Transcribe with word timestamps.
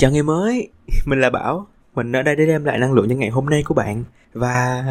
Chào 0.00 0.10
ngày 0.10 0.22
mới, 0.22 0.68
mình 1.06 1.20
là 1.20 1.30
Bảo. 1.30 1.66
Mình 1.94 2.12
ở 2.12 2.22
đây 2.22 2.36
để 2.36 2.46
đem 2.46 2.64
lại 2.64 2.78
năng 2.78 2.92
lượng 2.92 3.08
cho 3.08 3.14
ngày 3.14 3.28
hôm 3.28 3.46
nay 3.46 3.62
của 3.66 3.74
bạn. 3.74 4.04
Và 4.32 4.84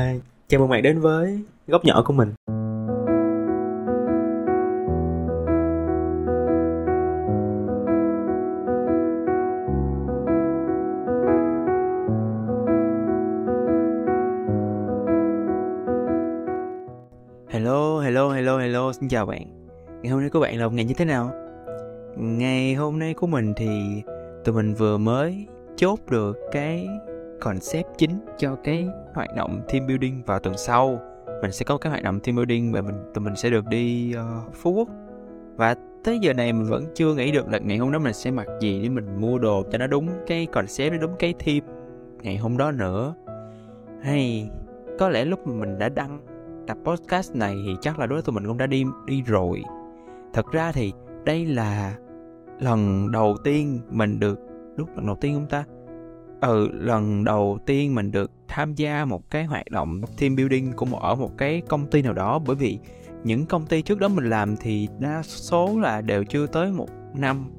chào 0.47 0.59
mừng 0.59 0.69
bạn 0.69 0.83
đến 0.83 0.99
với 0.99 1.39
góc 1.67 1.85
nhỏ 1.85 2.03
của 2.05 2.13
mình. 2.13 2.33
Hello, 17.49 17.99
hello, 17.99 18.29
hello, 18.29 18.57
hello, 18.57 18.93
xin 18.93 19.09
chào 19.09 19.25
bạn. 19.25 19.41
Ngày 20.01 20.11
hôm 20.11 20.21
nay 20.21 20.29
của 20.29 20.39
bạn 20.39 20.59
là 20.59 20.65
một 20.65 20.73
ngày 20.73 20.85
như 20.85 20.93
thế 20.93 21.05
nào? 21.05 21.31
Ngày 22.17 22.73
hôm 22.73 22.99
nay 22.99 23.13
của 23.13 23.27
mình 23.27 23.53
thì 23.57 23.67
tụi 24.45 24.55
mình 24.55 24.73
vừa 24.73 24.97
mới 24.97 25.47
chốt 25.75 25.99
được 26.09 26.37
cái 26.51 26.87
concept 27.39 27.87
chính 27.97 28.19
cho 28.37 28.55
cái 28.63 28.87
hoạt 29.13 29.35
động 29.35 29.61
team 29.73 29.87
building 29.87 30.23
vào 30.25 30.39
tuần 30.39 30.57
sau. 30.57 30.99
Mình 31.41 31.51
sẽ 31.51 31.65
có 31.65 31.77
cái 31.77 31.91
hoạt 31.91 32.03
động 32.03 32.19
team 32.19 32.35
building 32.35 32.71
và 32.71 32.81
mình 32.81 32.95
tụi 33.13 33.23
mình 33.23 33.35
sẽ 33.35 33.49
được 33.49 33.65
đi 33.65 34.15
uh, 34.15 34.53
phú 34.55 34.73
quốc. 34.73 34.89
Và 35.55 35.75
tới 36.03 36.19
giờ 36.19 36.33
này 36.33 36.53
mình 36.53 36.69
vẫn 36.69 36.83
chưa 36.95 37.13
nghĩ 37.13 37.31
được 37.31 37.47
là 37.47 37.57
ngày 37.57 37.77
hôm 37.77 37.91
đó 37.91 37.99
mình 37.99 38.13
sẽ 38.13 38.31
mặc 38.31 38.47
gì 38.59 38.81
để 38.83 38.89
mình 38.89 39.21
mua 39.21 39.37
đồ 39.39 39.63
cho 39.71 39.77
nó 39.77 39.87
đúng 39.87 40.09
cái 40.27 40.45
concept 40.45 40.91
nó 40.91 40.97
đúng 40.97 41.15
cái 41.19 41.33
team 41.45 41.59
ngày 42.21 42.37
hôm 42.37 42.57
đó 42.57 42.71
nữa. 42.71 43.15
Hay 44.01 44.49
có 44.99 45.09
lẽ 45.09 45.25
lúc 45.25 45.47
mình 45.47 45.79
đã 45.79 45.89
đăng 45.89 46.19
tập 46.67 46.77
podcast 46.83 47.35
này 47.35 47.55
thì 47.65 47.75
chắc 47.81 47.99
là 47.99 48.05
đối 48.05 48.15
với 48.15 48.23
tụi 48.23 48.33
mình 48.33 48.47
cũng 48.47 48.57
đã 48.57 48.67
đi 48.67 48.83
đi 49.05 49.23
rồi. 49.25 49.63
Thật 50.33 50.45
ra 50.51 50.71
thì 50.71 50.93
đây 51.25 51.45
là 51.45 51.95
lần 52.59 53.11
đầu 53.11 53.37
tiên 53.43 53.79
mình 53.89 54.19
được, 54.19 54.39
lúc 54.77 54.89
lần 54.95 55.05
đầu 55.05 55.17
tiên 55.21 55.33
không 55.33 55.47
ta? 55.49 55.63
Ừ 56.41 56.69
lần 56.73 57.23
đầu 57.23 57.59
tiên 57.65 57.95
mình 57.95 58.11
được 58.11 58.31
tham 58.47 58.75
gia 58.75 59.05
một 59.05 59.29
cái 59.29 59.45
hoạt 59.45 59.71
động 59.71 60.01
team 60.19 60.35
building 60.35 60.73
của 60.73 60.85
một 60.85 61.01
ở 61.01 61.15
một 61.15 61.37
cái 61.37 61.61
công 61.67 61.87
ty 61.87 62.01
nào 62.01 62.13
đó. 62.13 62.39
Bởi 62.39 62.55
vì 62.55 62.79
những 63.23 63.45
công 63.45 63.65
ty 63.65 63.81
trước 63.81 63.99
đó 63.99 64.07
mình 64.07 64.29
làm 64.29 64.55
thì 64.57 64.87
đa 64.99 65.21
số 65.23 65.79
là 65.79 66.01
đều 66.01 66.23
chưa 66.23 66.47
tới 66.47 66.71
một 66.71 66.89
năm. 67.15 67.51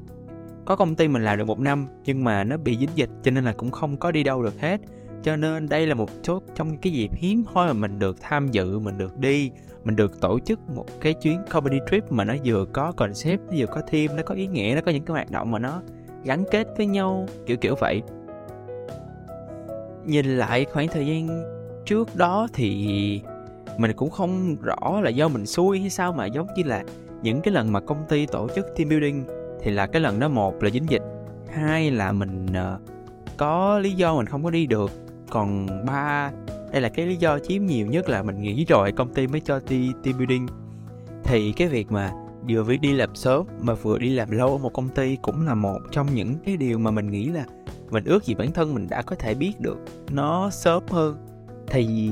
Có 0.65 0.77
công 0.77 0.95
ty 0.95 1.09
mình 1.09 1.25
làm 1.25 1.39
được 1.39 1.45
một 1.45 1.61
năm 1.61 1.87
nhưng 2.05 2.25
mà 2.25 2.45
nó 2.45 2.57
bị 2.57 2.77
dính 2.77 2.91
dịch 2.95 3.11
cho 3.23 3.31
nên 3.31 3.45
là 3.45 3.53
cũng 3.53 3.71
không 3.71 3.97
có 3.97 4.11
đi 4.11 4.23
đâu 4.23 4.43
được 4.43 4.61
hết. 4.61 4.81
Cho 5.23 5.37
nên 5.37 5.69
đây 5.69 5.87
là 5.87 5.95
một 5.95 6.11
số 6.23 6.43
trong 6.55 6.77
cái 6.77 6.93
dịp 6.93 7.11
hiếm 7.15 7.45
hoi 7.47 7.67
mà 7.67 7.73
mình 7.73 7.99
được 7.99 8.17
tham 8.21 8.49
dự, 8.49 8.79
mình 8.79 8.99
được 8.99 9.19
đi 9.19 9.51
mình 9.85 9.97
được 9.97 10.21
tổ 10.21 10.39
chức 10.39 10.61
một 10.75 10.87
cái 11.01 11.15
chuyến 11.15 11.41
comedy 11.51 11.79
trip 11.91 12.13
mà 12.13 12.25
nó 12.25 12.35
vừa 12.45 12.65
có 12.65 12.93
concept 12.93 13.41
nó 13.41 13.53
vừa 13.57 13.67
có 13.67 13.83
theme 13.87 14.15
nó 14.15 14.23
có 14.23 14.35
ý 14.35 14.47
nghĩa 14.47 14.73
nó 14.75 14.81
có 14.81 14.93
những 14.93 15.05
cái 15.05 15.13
hoạt 15.13 15.31
động 15.31 15.51
mà 15.51 15.59
nó 15.59 15.83
gắn 16.25 16.45
kết 16.51 16.69
với 16.77 16.87
nhau 16.87 17.27
kiểu 17.47 17.57
kiểu 17.57 17.75
vậy. 17.81 18.03
Nhìn 20.05 20.27
lại 20.27 20.67
khoảng 20.73 20.89
thời 20.89 21.07
gian 21.07 21.45
trước 21.87 22.17
đó 22.17 22.49
thì 22.53 23.23
mình 23.79 23.93
cũng 23.97 24.11
không 24.11 24.57
rõ 24.63 25.01
là 25.01 25.11
do 25.11 25.29
mình 25.29 25.47
xui 25.47 25.81
hay 25.81 25.91
sao 25.91 26.13
mà 26.13 26.27
giống 26.27 26.47
như 26.57 26.63
là 26.63 26.85
những 27.23 27.41
cái 27.41 27.55
lần 27.55 27.73
mà 27.73 27.81
công 27.81 28.05
ty 28.09 28.27
tổ 28.27 28.49
chức 28.55 28.67
team 28.77 28.89
building 28.89 29.25
thì 29.61 29.71
là 29.71 29.87
cái 29.87 30.03
lần 30.03 30.21
đó 30.21 30.29
một 30.29 30.63
là 30.63 30.71
dính 30.71 30.91
dịch 30.91 31.03
hai 31.53 31.91
là 31.91 32.13
mình 32.13 32.47
uh, 32.47 32.81
có 33.37 33.79
lý 33.79 33.93
do 33.93 34.15
mình 34.15 34.27
không 34.27 34.45
có 34.45 34.51
đi 34.51 34.67
được 34.67 34.91
còn 35.31 35.67
ba 35.87 36.31
đây 36.73 36.81
là 36.81 36.89
cái 36.89 37.07
lý 37.07 37.17
do 37.17 37.39
chiếm 37.39 37.67
nhiều 37.67 37.87
nhất 37.87 38.09
là 38.09 38.23
mình 38.23 38.43
nghĩ 38.43 38.65
rồi, 38.65 38.93
công 38.93 39.15
ty 39.15 39.27
mới 39.27 39.41
cho 39.41 39.61
đi 39.69 39.93
team 40.05 40.19
building. 40.19 40.47
Thì 41.25 41.53
cái 41.53 41.69
việc 41.69 41.93
mà 41.93 42.13
vừa 42.49 42.65
phải 42.65 42.77
đi 42.77 42.93
làm 42.93 43.15
sớm 43.15 43.47
mà 43.61 43.75
vừa 43.75 43.99
đi 43.99 44.11
làm 44.11 44.31
lâu 44.31 44.49
ở 44.49 44.59
một 44.59 44.73
công 44.73 44.89
ty 44.89 45.17
cũng 45.23 45.47
là 45.47 45.55
một 45.55 45.79
trong 45.93 46.07
những 46.15 46.35
cái 46.45 46.57
điều 46.57 46.79
mà 46.79 46.91
mình 46.91 47.11
nghĩ 47.11 47.29
là 47.29 47.45
mình 47.91 48.05
ước 48.05 48.25
gì 48.25 48.35
bản 48.35 48.53
thân 48.53 48.75
mình 48.75 48.87
đã 48.91 49.03
có 49.03 49.17
thể 49.17 49.35
biết 49.35 49.61
được 49.61 49.79
nó 50.11 50.51
sớm 50.51 50.83
hơn. 50.91 51.17
Thì 51.67 52.11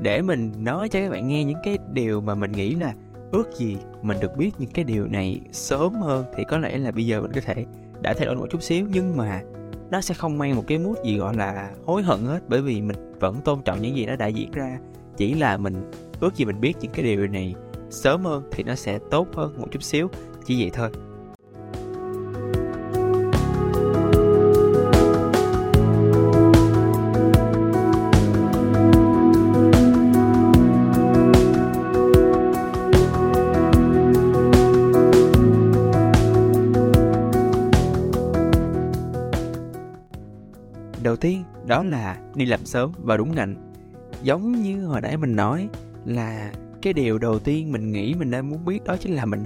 để 0.00 0.22
mình 0.22 0.52
nói 0.58 0.88
cho 0.88 1.00
các 1.00 1.10
bạn 1.10 1.28
nghe 1.28 1.44
những 1.44 1.58
cái 1.64 1.78
điều 1.92 2.20
mà 2.20 2.34
mình 2.34 2.52
nghĩ 2.52 2.74
là 2.74 2.94
ước 3.32 3.58
gì 3.58 3.76
mình 4.02 4.16
được 4.20 4.36
biết 4.36 4.50
những 4.58 4.70
cái 4.70 4.84
điều 4.84 5.06
này 5.06 5.40
sớm 5.52 5.94
hơn 5.94 6.24
thì 6.36 6.44
có 6.48 6.58
lẽ 6.58 6.78
là 6.78 6.90
bây 6.90 7.06
giờ 7.06 7.20
mình 7.20 7.32
có 7.32 7.40
thể 7.40 7.66
đã 8.00 8.14
thay 8.14 8.26
đổi 8.26 8.36
một 8.36 8.46
chút 8.50 8.62
xíu. 8.62 8.86
Nhưng 8.92 9.16
mà 9.16 9.42
nó 9.90 10.00
sẽ 10.00 10.14
không 10.14 10.38
mang 10.38 10.56
một 10.56 10.64
cái 10.66 10.78
mút 10.78 10.94
gì, 11.04 11.18
gọi 11.18 11.36
là, 11.36 11.70
hối 11.84 12.02
hận 12.02 12.20
hết, 12.20 12.40
bởi 12.48 12.62
vì 12.62 12.82
mình 12.82 12.96
vẫn 13.20 13.40
tôn 13.44 13.62
trọng 13.62 13.82
những 13.82 13.96
gì 13.96 14.06
nó 14.06 14.16
đã 14.16 14.26
diễn 14.26 14.50
ra. 14.52 14.78
Chỉ 15.16 15.34
là 15.34 15.56
mình 15.56 15.90
ước 16.20 16.34
gì 16.34 16.44
mình 16.44 16.60
biết 16.60 16.74
những 16.80 16.92
cái 16.92 17.04
điều 17.04 17.26
này 17.26 17.54
sớm 17.90 18.24
hơn 18.24 18.42
thì 18.52 18.62
nó 18.62 18.74
sẽ 18.74 18.98
tốt 19.10 19.28
hơn 19.34 19.60
một 19.60 19.68
chút 19.70 19.82
xíu. 19.82 20.08
Chỉ 20.46 20.60
vậy 20.60 20.70
thôi. 20.74 20.90
Đó 41.66 41.82
là 41.82 42.16
đi 42.34 42.46
làm 42.46 42.64
sớm 42.64 42.92
và 42.98 43.16
đúng 43.16 43.34
ngành. 43.34 43.54
Giống 44.22 44.52
như 44.52 44.86
hồi 44.86 45.00
nãy 45.00 45.16
mình 45.16 45.36
nói 45.36 45.68
là 46.04 46.52
cái 46.82 46.92
điều 46.92 47.18
đầu 47.18 47.38
tiên 47.38 47.72
mình 47.72 47.92
nghĩ 47.92 48.14
mình 48.14 48.30
đang 48.30 48.50
muốn 48.50 48.64
biết 48.64 48.84
đó 48.84 48.96
chính 48.96 49.14
là 49.14 49.24
mình 49.24 49.44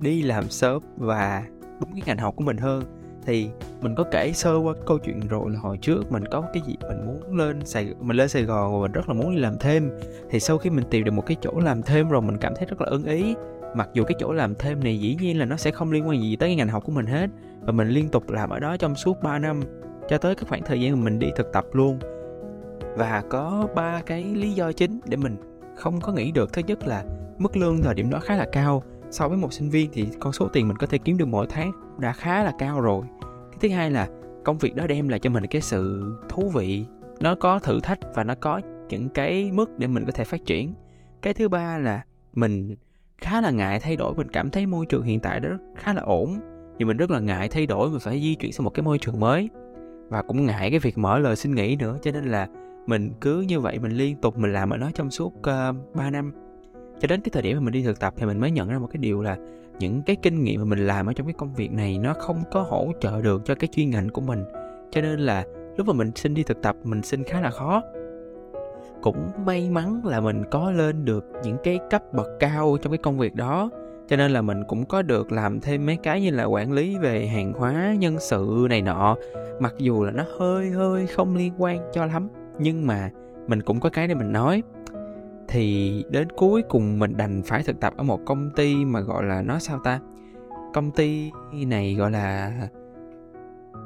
đi 0.00 0.22
làm 0.22 0.48
sớm 0.48 0.82
và 0.96 1.44
đúng 1.80 1.92
cái 1.92 2.02
ngành 2.06 2.18
học 2.18 2.36
của 2.36 2.44
mình 2.44 2.56
hơn. 2.56 2.84
Thì 3.26 3.48
mình 3.80 3.94
có 3.94 4.04
kể 4.10 4.32
sơ 4.32 4.56
qua 4.56 4.74
câu 4.86 4.98
chuyện 4.98 5.20
rồi 5.28 5.50
là 5.50 5.58
hồi 5.58 5.78
trước 5.78 6.12
mình 6.12 6.24
có 6.30 6.40
cái 6.52 6.62
gì 6.66 6.76
mình 6.88 7.06
muốn 7.06 7.36
lên 7.36 7.66
Sài, 7.66 7.94
mình 8.00 8.16
lên 8.16 8.28
Sài 8.28 8.42
Gòn 8.42 8.72
và 8.72 8.80
mình 8.80 8.92
rất 8.92 9.08
là 9.08 9.14
muốn 9.14 9.34
đi 9.34 9.40
làm 9.40 9.58
thêm. 9.60 9.90
Thì 10.30 10.40
sau 10.40 10.58
khi 10.58 10.70
mình 10.70 10.84
tìm 10.90 11.04
được 11.04 11.10
một 11.10 11.26
cái 11.26 11.36
chỗ 11.40 11.60
làm 11.60 11.82
thêm 11.82 12.08
rồi 12.08 12.22
mình 12.22 12.36
cảm 12.36 12.52
thấy 12.56 12.66
rất 12.66 12.80
là 12.80 12.86
ưng 12.90 13.04
ý. 13.04 13.34
Mặc 13.76 13.88
dù 13.94 14.04
cái 14.04 14.14
chỗ 14.18 14.32
làm 14.32 14.54
thêm 14.54 14.84
này 14.84 15.00
dĩ 15.00 15.16
nhiên 15.20 15.38
là 15.38 15.44
nó 15.44 15.56
sẽ 15.56 15.70
không 15.70 15.92
liên 15.92 16.08
quan 16.08 16.22
gì 16.22 16.36
tới 16.36 16.48
cái 16.48 16.56
ngành 16.56 16.68
học 16.68 16.84
của 16.84 16.92
mình 16.92 17.06
hết. 17.06 17.30
Và 17.60 17.72
mình 17.72 17.88
liên 17.88 18.08
tục 18.08 18.30
làm 18.30 18.50
ở 18.50 18.60
đó 18.60 18.76
trong 18.76 18.94
suốt 18.94 19.22
3 19.22 19.38
năm 19.38 19.60
cho 20.08 20.18
tới 20.18 20.34
cái 20.34 20.44
khoảng 20.48 20.62
thời 20.62 20.80
gian 20.80 20.92
mà 20.92 21.04
mình 21.04 21.18
đi 21.18 21.30
thực 21.36 21.52
tập 21.52 21.64
luôn. 21.72 21.98
Và 22.96 23.22
có 23.30 23.68
ba 23.74 24.02
cái 24.06 24.24
lý 24.24 24.52
do 24.52 24.72
chính 24.72 25.00
để 25.04 25.16
mình 25.16 25.36
không 25.76 26.00
có 26.00 26.12
nghĩ 26.12 26.32
được. 26.32 26.52
Thứ 26.52 26.62
nhất 26.66 26.86
là 26.86 27.04
mức 27.38 27.56
lương 27.56 27.82
thời 27.82 27.94
điểm 27.94 28.10
đó 28.10 28.18
khá 28.18 28.36
là 28.36 28.46
cao. 28.52 28.82
So 29.10 29.28
với 29.28 29.38
một 29.38 29.52
sinh 29.52 29.70
viên 29.70 29.90
thì 29.92 30.08
con 30.20 30.32
số 30.32 30.48
tiền 30.48 30.68
mình 30.68 30.76
có 30.76 30.86
thể 30.86 30.98
kiếm 30.98 31.18
được 31.18 31.28
mỗi 31.28 31.46
tháng 31.46 31.72
đã 31.98 32.12
khá 32.12 32.44
là 32.44 32.52
cao 32.58 32.80
rồi. 32.80 33.04
Cái 33.50 33.58
thứ 33.60 33.68
hai 33.68 33.90
là 33.90 34.08
công 34.44 34.58
việc 34.58 34.74
đó 34.74 34.86
đem 34.86 35.08
lại 35.08 35.18
cho 35.18 35.30
mình 35.30 35.46
cái 35.46 35.62
sự 35.62 36.12
thú 36.28 36.48
vị. 36.48 36.84
Nó 37.20 37.34
có 37.34 37.58
thử 37.58 37.80
thách 37.80 37.98
và 38.14 38.24
nó 38.24 38.34
có 38.34 38.60
những 38.88 39.08
cái 39.08 39.50
mức 39.52 39.78
để 39.78 39.86
mình 39.86 40.04
có 40.04 40.12
thể 40.12 40.24
phát 40.24 40.44
triển. 40.46 40.74
Cái 41.22 41.34
thứ 41.34 41.48
ba 41.48 41.78
là 41.78 42.02
mình 42.34 42.76
khá 43.18 43.40
là 43.40 43.50
ngại 43.50 43.80
thay 43.80 43.96
đổi. 43.96 44.14
Mình 44.14 44.28
cảm 44.28 44.50
thấy 44.50 44.66
môi 44.66 44.86
trường 44.86 45.02
hiện 45.02 45.20
tại 45.20 45.40
đó 45.40 45.48
khá 45.76 45.92
là 45.92 46.02
ổn. 46.02 46.40
Nhưng 46.78 46.88
mình 46.88 46.96
rất 46.96 47.10
là 47.10 47.20
ngại 47.20 47.48
thay 47.48 47.66
đổi 47.66 47.90
mình 47.90 48.00
phải 48.00 48.20
di 48.20 48.34
chuyển 48.34 48.52
sang 48.52 48.64
một 48.64 48.70
cái 48.70 48.82
môi 48.82 48.98
trường 48.98 49.20
mới 49.20 49.48
và 50.08 50.22
cũng 50.22 50.46
ngại 50.46 50.70
cái 50.70 50.78
việc 50.78 50.98
mở 50.98 51.18
lời 51.18 51.36
xin 51.36 51.54
nghỉ 51.54 51.76
nữa 51.76 51.98
cho 52.02 52.10
nên 52.10 52.24
là 52.24 52.48
mình 52.86 53.10
cứ 53.20 53.40
như 53.40 53.60
vậy 53.60 53.78
mình 53.78 53.92
liên 53.92 54.16
tục 54.16 54.38
mình 54.38 54.52
làm 54.52 54.70
ở 54.70 54.76
nó 54.76 54.90
trong 54.94 55.10
suốt 55.10 55.42
ờ, 55.42 55.68
uh, 55.68 55.94
3 55.94 56.10
năm. 56.10 56.32
Cho 57.00 57.08
đến 57.08 57.20
cái 57.20 57.30
thời 57.32 57.42
điểm 57.42 57.56
mà 57.56 57.60
mình 57.60 57.72
đi 57.72 57.82
thực 57.82 58.00
tập 58.00 58.14
thì 58.16 58.26
mình 58.26 58.40
mới 58.40 58.50
nhận 58.50 58.68
ra 58.68 58.78
một 58.78 58.86
cái 58.92 58.98
điều 58.98 59.22
là 59.22 59.36
những 59.78 60.02
cái 60.02 60.16
kinh 60.16 60.44
nghiệm 60.44 60.60
mà 60.60 60.64
mình 60.64 60.86
làm 60.86 61.06
ở 61.06 61.12
trong 61.12 61.26
cái 61.26 61.34
công 61.38 61.54
việc 61.54 61.72
này 61.72 61.98
nó 61.98 62.14
không 62.14 62.42
có 62.52 62.62
hỗ 62.62 62.92
trợ 63.00 63.22
được 63.22 63.42
cho 63.44 63.54
cái 63.54 63.68
chuyên 63.72 63.90
ngành 63.90 64.08
của 64.08 64.20
mình. 64.20 64.44
Cho 64.90 65.00
nên 65.00 65.20
là 65.20 65.44
lúc 65.76 65.86
mà 65.86 65.92
mình 65.92 66.10
xin 66.14 66.34
đi 66.34 66.42
thực 66.42 66.62
tập 66.62 66.76
mình 66.84 67.02
xin 67.02 67.24
khá 67.24 67.40
là 67.40 67.50
khó. 67.50 67.82
Cũng 69.02 69.30
may 69.46 69.70
mắn 69.70 70.00
là 70.04 70.20
mình 70.20 70.42
có 70.50 70.70
lên 70.70 71.04
được 71.04 71.24
những 71.44 71.56
cái 71.64 71.78
cấp 71.90 72.02
bậc 72.12 72.26
cao 72.40 72.76
trong 72.82 72.92
cái 72.92 72.98
công 72.98 73.18
việc 73.18 73.34
đó 73.34 73.70
cho 74.08 74.16
nên 74.16 74.30
là 74.30 74.42
mình 74.42 74.64
cũng 74.68 74.84
có 74.84 75.02
được 75.02 75.32
làm 75.32 75.60
thêm 75.60 75.86
mấy 75.86 75.96
cái 75.96 76.20
như 76.20 76.30
là 76.30 76.44
quản 76.44 76.72
lý 76.72 76.98
về 76.98 77.26
hàng 77.26 77.52
hóa 77.52 77.94
nhân 77.98 78.16
sự 78.20 78.66
này 78.70 78.82
nọ. 78.82 79.16
Mặc 79.60 79.74
dù 79.78 80.04
là 80.04 80.10
nó 80.10 80.24
hơi 80.38 80.70
hơi 80.70 81.06
không 81.06 81.36
liên 81.36 81.52
quan 81.58 81.90
cho 81.92 82.06
lắm 82.06 82.28
nhưng 82.58 82.86
mà 82.86 83.10
mình 83.46 83.62
cũng 83.62 83.80
có 83.80 83.88
cái 83.88 84.08
để 84.08 84.14
mình 84.14 84.32
nói. 84.32 84.62
Thì 85.48 86.04
đến 86.10 86.28
cuối 86.36 86.62
cùng 86.62 86.98
mình 86.98 87.16
đành 87.16 87.42
phải 87.42 87.62
thực 87.62 87.80
tập 87.80 87.92
ở 87.96 88.02
một 88.02 88.20
công 88.26 88.50
ty 88.50 88.84
mà 88.84 89.00
gọi 89.00 89.24
là 89.24 89.42
nó 89.42 89.58
sao 89.58 89.80
ta? 89.84 90.00
Công 90.74 90.90
ty 90.90 91.30
này 91.66 91.94
gọi 91.94 92.10
là 92.10 92.52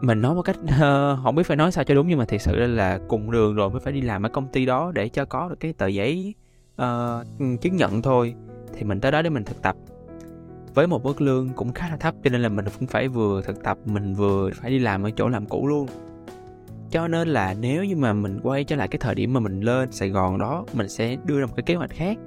mình 0.00 0.20
nói 0.20 0.34
một 0.34 0.42
cách 0.42 0.56
uh, 0.62 1.18
không 1.24 1.34
biết 1.34 1.42
phải 1.46 1.56
nói 1.56 1.72
sao 1.72 1.84
cho 1.84 1.94
đúng 1.94 2.08
nhưng 2.08 2.18
mà 2.18 2.24
thật 2.24 2.40
sự 2.40 2.56
là 2.56 2.98
cùng 3.08 3.30
đường 3.30 3.54
rồi 3.54 3.70
mới 3.70 3.80
phải 3.80 3.92
đi 3.92 4.00
làm 4.00 4.26
ở 4.26 4.28
công 4.28 4.48
ty 4.48 4.66
đó 4.66 4.92
để 4.94 5.08
cho 5.08 5.24
có 5.24 5.48
được 5.48 5.60
cái 5.60 5.72
tờ 5.72 5.86
giấy 5.86 6.34
uh, 6.82 7.60
chứng 7.60 7.76
nhận 7.76 8.02
thôi. 8.02 8.34
Thì 8.74 8.84
mình 8.84 9.00
tới 9.00 9.12
đó 9.12 9.22
để 9.22 9.30
mình 9.30 9.44
thực 9.44 9.62
tập 9.62 9.76
với 10.78 10.86
một 10.86 11.04
mức 11.04 11.20
lương 11.20 11.48
cũng 11.48 11.72
khá 11.72 11.88
là 11.88 11.96
thấp, 11.96 12.14
cho 12.24 12.30
nên 12.30 12.42
là 12.42 12.48
mình 12.48 12.64
cũng 12.78 12.88
phải 12.88 13.08
vừa 13.08 13.42
thực 13.42 13.62
tập, 13.62 13.78
mình 13.84 14.14
vừa 14.14 14.50
phải 14.54 14.70
đi 14.70 14.78
làm 14.78 15.02
ở 15.02 15.10
chỗ 15.10 15.28
làm 15.28 15.46
cũ 15.46 15.66
luôn. 15.66 15.86
Cho 16.90 17.08
nên 17.08 17.28
là 17.28 17.54
nếu 17.60 17.84
như 17.84 17.96
mà 17.96 18.12
mình 18.12 18.40
quay 18.42 18.64
trở 18.64 18.76
lại 18.76 18.88
cái 18.88 18.98
thời 18.98 19.14
điểm 19.14 19.32
mà 19.32 19.40
mình 19.40 19.60
lên 19.60 19.92
Sài 19.92 20.08
Gòn 20.08 20.38
đó, 20.38 20.64
mình 20.72 20.88
sẽ 20.88 21.16
đưa 21.24 21.40
ra 21.40 21.46
một 21.46 21.52
cái 21.56 21.62
kế 21.62 21.74
hoạch 21.74 21.90
khác. 21.90 22.18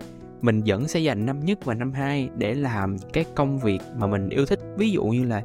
Mình 0.42 0.62
vẫn 0.66 0.88
sẽ 0.88 1.00
dành 1.00 1.26
năm 1.26 1.40
nhất 1.40 1.66
và 1.66 1.74
năm 1.74 1.94
hai 1.94 2.30
để 2.38 2.54
làm 2.54 2.98
cái 3.14 3.26
công 3.36 3.60
việc 3.60 3.80
mà 3.98 4.08
mình 4.08 4.30
yêu 4.30 4.46
thích. 4.46 4.60
Ví 4.78 4.92
dụ 4.92 5.04
như 5.04 5.24
là 5.24 5.42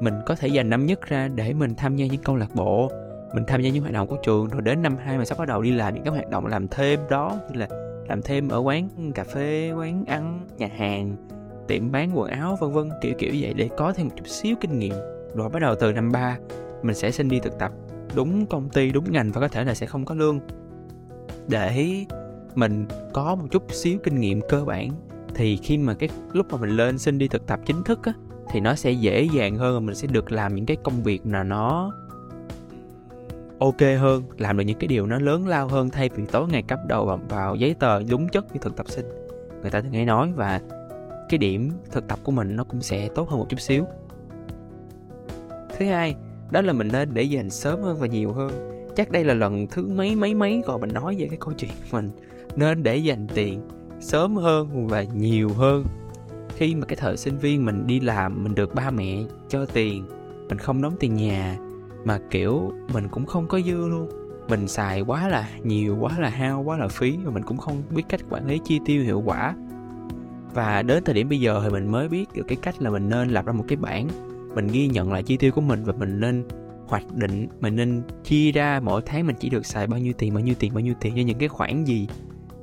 mình 0.00 0.14
có 0.26 0.34
thể 0.34 0.48
dành 0.48 0.70
năm 0.70 0.86
nhất 0.86 1.08
ra 1.08 1.28
để 1.28 1.52
mình 1.52 1.74
tham 1.74 1.96
gia 1.96 2.06
những 2.06 2.22
câu 2.22 2.36
lạc 2.36 2.54
bộ, 2.54 2.90
mình 3.34 3.44
tham 3.46 3.62
gia 3.62 3.70
những 3.70 3.82
hoạt 3.82 3.94
động 3.94 4.08
của 4.08 4.18
trường, 4.22 4.48
rồi 4.48 4.62
đến 4.62 4.82
năm 4.82 4.96
hai 5.04 5.16
mình 5.16 5.26
sắp 5.26 5.38
bắt 5.38 5.48
đầu 5.48 5.62
đi 5.62 5.70
làm 5.70 5.94
những 5.94 6.04
cái 6.04 6.12
hoạt 6.12 6.30
động 6.30 6.46
làm 6.46 6.68
thêm 6.68 7.00
đó, 7.10 7.38
như 7.52 7.60
là 7.60 7.68
làm 8.08 8.22
thêm 8.22 8.48
ở 8.48 8.58
quán 8.58 8.88
cà 9.14 9.24
phê, 9.24 9.72
quán 9.72 10.04
ăn, 10.06 10.46
nhà 10.58 10.68
hàng 10.76 11.16
tiệm 11.70 11.92
bán 11.92 12.18
quần 12.18 12.30
áo 12.30 12.56
vân 12.60 12.72
vân 12.72 12.90
kiểu 13.00 13.14
kiểu 13.18 13.34
vậy 13.40 13.54
để 13.54 13.68
có 13.76 13.92
thêm 13.92 14.08
một 14.08 14.14
chút 14.16 14.28
xíu 14.28 14.56
kinh 14.60 14.78
nghiệm. 14.78 14.94
Rồi 15.34 15.48
bắt 15.48 15.62
đầu 15.62 15.74
từ 15.80 15.92
năm 15.92 16.12
ba 16.12 16.38
mình 16.82 16.94
sẽ 16.94 17.10
xin 17.10 17.28
đi 17.28 17.40
thực 17.40 17.58
tập. 17.58 17.72
Đúng 18.14 18.46
công 18.46 18.68
ty 18.68 18.92
đúng 18.92 19.12
ngành 19.12 19.32
và 19.32 19.40
có 19.40 19.48
thể 19.48 19.64
là 19.64 19.74
sẽ 19.74 19.86
không 19.86 20.04
có 20.04 20.14
lương. 20.14 20.40
Để 21.48 22.04
mình 22.54 22.86
có 23.12 23.34
một 23.34 23.46
chút 23.50 23.72
xíu 23.72 23.98
kinh 24.02 24.20
nghiệm 24.20 24.40
cơ 24.48 24.64
bản 24.64 24.90
thì 25.34 25.56
khi 25.56 25.78
mà 25.78 25.94
cái 25.94 26.08
lúc 26.32 26.46
mà 26.50 26.58
mình 26.58 26.70
lên 26.70 26.98
xin 26.98 27.18
đi 27.18 27.28
thực 27.28 27.46
tập 27.46 27.60
chính 27.66 27.82
thức 27.84 28.00
á 28.02 28.12
thì 28.50 28.60
nó 28.60 28.74
sẽ 28.74 28.90
dễ 28.90 29.22
dàng 29.22 29.56
hơn 29.56 29.74
và 29.74 29.80
mình 29.80 29.94
sẽ 29.94 30.08
được 30.08 30.32
làm 30.32 30.54
những 30.54 30.66
cái 30.66 30.76
công 30.82 31.02
việc 31.02 31.26
nào 31.26 31.44
nó 31.44 31.92
ok 33.58 33.80
hơn 33.98 34.22
làm 34.38 34.56
được 34.56 34.64
những 34.64 34.78
cái 34.78 34.88
điều 34.88 35.06
nó 35.06 35.18
lớn 35.18 35.48
lao 35.48 35.68
hơn 35.68 35.90
thay 35.90 36.08
vì 36.08 36.26
tối 36.26 36.48
ngày 36.48 36.62
cấp 36.62 36.78
đầu 36.88 37.06
vào, 37.06 37.20
vào 37.28 37.54
giấy 37.54 37.74
tờ 37.74 38.02
đúng 38.02 38.28
chất 38.28 38.52
như 38.52 38.60
thực 38.60 38.76
tập 38.76 38.86
sinh. 38.88 39.06
Người 39.62 39.70
ta 39.70 39.80
thường 39.80 39.92
hay 39.92 40.04
nói 40.04 40.32
và 40.36 40.60
cái 41.30 41.38
điểm 41.38 41.70
thực 41.90 42.08
tập 42.08 42.18
của 42.24 42.32
mình 42.32 42.56
nó 42.56 42.64
cũng 42.64 42.82
sẽ 42.82 43.08
tốt 43.08 43.28
hơn 43.28 43.38
một 43.38 43.46
chút 43.48 43.60
xíu. 43.60 43.84
Thứ 45.78 45.86
hai, 45.86 46.16
đó 46.50 46.60
là 46.60 46.72
mình 46.72 46.88
nên 46.92 47.14
để 47.14 47.22
dành 47.22 47.50
sớm 47.50 47.82
hơn 47.82 47.96
và 48.00 48.06
nhiều 48.06 48.32
hơn. 48.32 48.50
Chắc 48.96 49.10
đây 49.10 49.24
là 49.24 49.34
lần 49.34 49.66
thứ 49.66 49.88
mấy 49.88 50.16
mấy 50.16 50.34
mấy 50.34 50.62
rồi 50.66 50.78
mình 50.78 50.92
nói 50.92 51.16
về 51.18 51.26
cái 51.28 51.38
câu 51.40 51.54
chuyện 51.58 51.70
mình. 51.92 52.10
Nên 52.56 52.82
để 52.82 52.96
dành 52.96 53.26
tiền 53.34 53.68
sớm 54.00 54.36
hơn 54.36 54.86
và 54.86 55.02
nhiều 55.02 55.48
hơn. 55.48 55.84
Khi 56.56 56.74
mà 56.74 56.86
cái 56.86 56.96
thời 56.96 57.16
sinh 57.16 57.38
viên 57.38 57.64
mình 57.64 57.86
đi 57.86 58.00
làm, 58.00 58.44
mình 58.44 58.54
được 58.54 58.74
ba 58.74 58.90
mẹ 58.90 59.22
cho 59.48 59.66
tiền, 59.66 60.04
mình 60.48 60.58
không 60.58 60.82
đóng 60.82 60.94
tiền 61.00 61.14
nhà, 61.14 61.56
mà, 62.04 62.18
kiểu, 62.30 62.72
mình 62.92 63.08
cũng 63.08 63.26
không 63.26 63.48
có 63.48 63.60
dư 63.60 63.88
luôn. 63.88 64.08
Mình 64.48 64.68
xài 64.68 65.00
quá 65.00 65.28
là 65.28 65.48
nhiều, 65.62 65.96
quá 66.00 66.18
là 66.18 66.28
hao, 66.28 66.62
quá 66.62 66.76
là 66.76 66.88
phí 66.88 67.16
và 67.24 67.30
mình 67.30 67.42
cũng 67.42 67.56
không 67.56 67.82
biết 67.90 68.02
cách 68.08 68.20
quản 68.30 68.46
lý 68.46 68.60
chi 68.64 68.80
tiêu 68.86 69.02
hiệu 69.02 69.22
quả 69.26 69.54
và 70.54 70.82
đến 70.82 71.04
thời 71.04 71.14
điểm 71.14 71.28
bây 71.28 71.40
giờ 71.40 71.60
thì 71.64 71.70
mình 71.70 71.92
mới 71.92 72.08
biết 72.08 72.26
được 72.34 72.42
cái 72.48 72.58
cách 72.62 72.82
là 72.82 72.90
mình 72.90 73.08
nên 73.08 73.28
lập 73.28 73.46
ra 73.46 73.52
một 73.52 73.64
cái 73.68 73.76
bảng. 73.76 74.08
Mình 74.54 74.66
ghi 74.66 74.88
nhận 74.88 75.12
lại 75.12 75.22
chi 75.22 75.36
tiêu 75.36 75.52
của 75.52 75.60
mình 75.60 75.84
và 75.84 75.92
mình 75.92 76.20
nên 76.20 76.44
hoạch 76.86 77.14
định, 77.14 77.46
mình 77.60 77.76
nên 77.76 78.02
chia 78.24 78.52
ra 78.52 78.80
mỗi 78.80 79.02
tháng 79.06 79.26
mình 79.26 79.36
chỉ 79.38 79.50
được 79.50 79.66
xài 79.66 79.86
bao 79.86 80.00
nhiêu 80.00 80.12
tiền, 80.18 80.34
bao 80.34 80.42
nhiêu 80.42 80.54
tiền, 80.58 80.74
bao 80.74 80.80
nhiêu 80.80 80.94
tiền. 81.00 81.12
Cho 81.16 81.22
những 81.22 81.38
cái 81.38 81.48
khoản 81.48 81.84
gì 81.84 82.08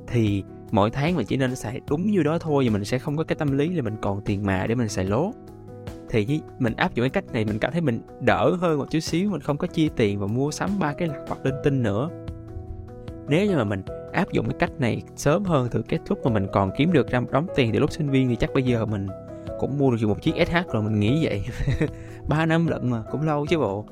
thì 0.06 0.42
mỗi 0.70 0.90
tháng 0.90 1.16
mình 1.16 1.26
chỉ 1.26 1.36
nên 1.36 1.56
xài 1.56 1.80
đúng 1.88 2.10
như 2.10 2.22
đó 2.22 2.38
thôi 2.38 2.64
và 2.66 2.72
mình 2.72 2.84
sẽ 2.84 2.98
không 2.98 3.16
có 3.16 3.24
cái 3.24 3.36
tâm 3.36 3.58
lý 3.58 3.68
là 3.68 3.82
mình 3.82 3.96
còn 4.00 4.20
tiền 4.20 4.46
mà 4.46 4.66
để 4.66 4.74
mình 4.74 4.88
xài 4.88 5.04
lố. 5.04 5.32
Thì 6.10 6.40
mình 6.58 6.74
áp 6.76 6.94
dụng 6.94 7.02
cái 7.02 7.10
cách 7.10 7.32
này, 7.32 7.44
mình 7.44 7.58
cảm 7.58 7.72
thấy 7.72 7.80
mình 7.80 8.00
đỡ 8.20 8.56
hơn 8.60 8.78
một 8.78 8.90
chút 8.90 9.00
xíu, 9.00 9.30
mình 9.30 9.40
không 9.40 9.56
có 9.56 9.66
chia 9.66 9.88
tiền 9.96 10.18
và 10.18 10.26
mua 10.26 10.50
sắm 10.50 10.70
ba 10.78 10.92
cái 10.92 11.08
lặt 11.08 11.18
vặt 11.28 11.44
linh 11.44 11.54
tinh 11.64 11.82
nữa. 11.82 12.10
Nếu 13.28 13.46
như 13.46 13.56
mà 13.56 13.64
mình 13.64 13.82
áp 14.12 14.32
dụng 14.32 14.46
cái 14.46 14.56
cách 14.58 14.72
này 14.78 15.02
sớm 15.16 15.44
hơn 15.44 15.68
từ 15.70 15.82
cái 15.82 15.98
lúc 16.08 16.18
mà 16.24 16.30
mình 16.30 16.46
còn 16.52 16.70
kiếm 16.76 16.92
được 16.92 17.08
ra 17.10 17.20
một 17.20 17.28
đống 17.30 17.46
tiền 17.54 17.72
từ 17.72 17.78
lúc 17.78 17.92
sinh 17.92 18.10
viên 18.10 18.28
thì 18.28 18.36
chắc 18.36 18.50
bây 18.54 18.62
giờ 18.62 18.86
mình 18.86 19.06
cũng 19.58 19.78
mua 19.78 19.90
được 19.90 20.06
một 20.06 20.22
chiếc 20.22 20.32
SH 20.46 20.72
rồi 20.72 20.82
mình 20.82 21.00
nghĩ 21.00 21.24
vậy. 21.24 21.44
3 22.28 22.46
năm 22.46 22.66
lận 22.66 22.90
mà, 22.90 23.02
cũng 23.10 23.22
lâu 23.22 23.46
chứ 23.46 23.58
bộ. 23.58 23.84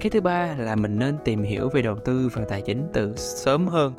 Cái 0.00 0.10
thứ 0.10 0.20
ba 0.20 0.56
là 0.58 0.76
mình 0.76 0.98
nên 0.98 1.16
tìm 1.24 1.42
hiểu 1.42 1.68
về 1.68 1.82
đầu 1.82 1.98
tư 1.98 2.28
và 2.32 2.44
tài 2.44 2.62
chính 2.62 2.88
từ 2.92 3.16
sớm 3.16 3.66
hơn. 3.66 3.92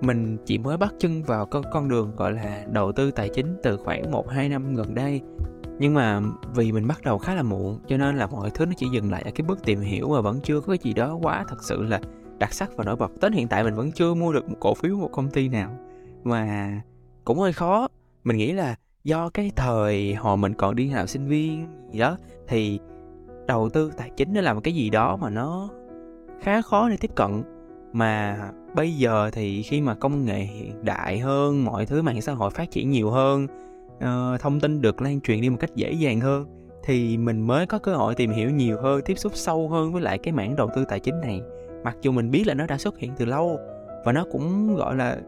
Mình 0.00 0.36
chỉ 0.46 0.58
mới 0.58 0.76
bắt 0.76 0.94
chân 0.98 1.22
vào 1.22 1.46
con 1.46 1.64
con 1.72 1.88
đường 1.88 2.12
gọi 2.16 2.32
là 2.32 2.64
đầu 2.72 2.92
tư 2.92 3.10
tài 3.10 3.28
chính 3.28 3.56
từ 3.62 3.76
khoảng 3.76 4.10
1 4.10 4.30
2 4.30 4.48
năm 4.48 4.74
gần 4.74 4.94
đây. 4.94 5.20
Nhưng 5.78 5.94
mà 5.94 6.20
vì 6.54 6.72
mình 6.72 6.86
bắt 6.86 7.00
đầu 7.04 7.18
khá 7.18 7.34
là 7.34 7.42
muộn, 7.42 7.78
cho 7.88 7.96
nên 7.96 8.16
là 8.16 8.26
mọi 8.26 8.50
thứ 8.50 8.66
nó 8.66 8.72
chỉ 8.76 8.86
dừng 8.92 9.10
lại 9.10 9.22
ở 9.24 9.30
cái 9.34 9.44
bước 9.48 9.64
tìm 9.64 9.80
hiểu 9.80 10.08
mà 10.08 10.20
vẫn 10.20 10.40
chưa 10.42 10.60
có 10.60 10.66
cái 10.66 10.78
gì 10.82 10.92
đó 10.92 11.18
quá 11.22 11.44
thật 11.48 11.56
sự 11.62 11.82
là 11.82 12.00
đặc 12.38 12.52
sắc 12.52 12.76
và 12.76 12.84
nổi 12.84 12.96
bật. 12.96 13.12
Đến 13.20 13.32
hiện 13.32 13.48
tại 13.48 13.64
mình 13.64 13.74
vẫn 13.74 13.92
chưa 13.92 14.14
mua 14.14 14.32
được 14.32 14.48
một 14.48 14.56
cổ 14.60 14.74
phiếu 14.74 14.96
một 14.96 15.10
công 15.12 15.30
ty 15.30 15.48
nào 15.48 15.70
mà 16.24 16.70
cũng 17.24 17.38
hơi 17.38 17.52
khó. 17.52 17.88
Mình 18.24 18.36
nghĩ 18.36 18.52
là 18.52 18.76
do 19.04 19.28
cái 19.28 19.50
thời 19.56 20.14
hồi 20.14 20.36
mình 20.36 20.54
còn 20.54 20.76
đi 20.76 20.88
học 20.88 21.08
sinh 21.08 21.28
viên 21.28 21.66
gì 21.92 21.98
đó 21.98 22.16
thì 22.48 22.78
đầu 23.46 23.68
tư 23.68 23.92
tài 23.96 24.10
chính 24.16 24.32
nó 24.34 24.40
là 24.40 24.54
một 24.54 24.60
cái 24.64 24.74
gì 24.74 24.90
đó 24.90 25.16
mà 25.16 25.30
nó 25.30 25.68
khá 26.40 26.62
khó 26.62 26.88
để 26.88 26.96
tiếp 26.96 27.10
cận 27.14 27.42
mà 27.92 28.38
bây 28.74 28.92
giờ 28.92 29.30
thì 29.32 29.62
khi 29.62 29.80
mà 29.80 29.94
công 29.94 30.24
nghệ 30.24 30.38
hiện 30.38 30.84
đại 30.84 31.18
hơn 31.18 31.64
mọi 31.64 31.86
thứ 31.86 32.02
mạng 32.02 32.20
xã 32.20 32.32
hội 32.32 32.50
phát 32.50 32.70
triển 32.70 32.90
nhiều 32.90 33.10
hơn 33.10 33.46
uh, 33.96 34.40
thông 34.40 34.60
tin 34.60 34.80
được 34.80 35.02
lan 35.02 35.20
truyền 35.20 35.40
đi 35.40 35.50
một 35.50 35.56
cách 35.60 35.74
dễ 35.74 35.92
dàng 35.92 36.20
hơn 36.20 36.46
thì 36.84 37.16
mình 37.16 37.40
mới 37.40 37.66
có 37.66 37.78
cơ 37.78 37.94
hội 37.94 38.14
tìm 38.14 38.30
hiểu 38.30 38.50
nhiều 38.50 38.78
hơn 38.82 39.00
tiếp 39.04 39.18
xúc 39.18 39.32
sâu 39.34 39.68
hơn 39.68 39.92
với 39.92 40.02
lại 40.02 40.18
cái 40.18 40.32
mảng 40.32 40.56
đầu 40.56 40.70
tư 40.76 40.84
tài 40.88 41.00
chính 41.00 41.20
này 41.20 41.40
mặc 41.84 41.96
dù 42.02 42.12
mình 42.12 42.30
biết 42.30 42.46
là 42.46 42.54
nó 42.54 42.66
đã 42.66 42.78
xuất 42.78 42.98
hiện 42.98 43.12
từ 43.16 43.24
lâu 43.24 43.58
và 44.04 44.12
nó 44.12 44.24
cũng 44.30 44.76
gọi 44.76 44.96
là 44.96 45.18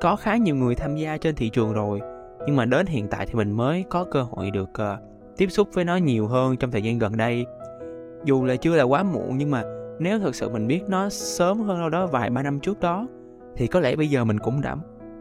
có 0.00 0.16
khá 0.16 0.36
nhiều 0.36 0.56
người 0.56 0.74
tham 0.74 0.96
gia 0.96 1.16
trên 1.16 1.34
thị 1.34 1.48
trường 1.48 1.72
rồi 1.72 2.00
nhưng 2.46 2.56
mà 2.56 2.64
đến 2.64 2.86
hiện 2.86 3.08
tại 3.08 3.26
thì 3.26 3.34
mình 3.34 3.52
mới 3.52 3.84
có 3.90 4.04
cơ 4.04 4.22
hội 4.22 4.50
được 4.50 4.70
uh, 4.70 5.00
tiếp 5.36 5.46
xúc 5.50 5.68
với 5.72 5.84
nó 5.84 5.96
nhiều 5.96 6.26
hơn 6.26 6.56
trong 6.56 6.70
thời 6.70 6.82
gian 6.82 6.98
gần 6.98 7.16
đây. 7.16 7.46
Dù 8.24 8.44
là 8.44 8.56
chưa 8.56 8.76
là 8.76 8.82
quá 8.82 9.02
muộn 9.02 9.36
nhưng 9.36 9.50
mà 9.50 9.62
nếu 9.98 10.18
thực 10.18 10.34
sự 10.34 10.48
mình 10.48 10.66
biết 10.66 10.82
nó 10.88 11.08
sớm 11.08 11.60
hơn 11.60 11.80
đâu 11.80 11.88
đó 11.88 12.06
vài 12.06 12.30
ba 12.30 12.42
năm 12.42 12.60
trước 12.60 12.80
đó 12.80 13.06
thì 13.56 13.66
có 13.66 13.80
lẽ 13.80 13.96
bây 13.96 14.10
giờ 14.10 14.24
mình 14.24 14.38
cũng 14.38 14.60
đã 14.60 14.76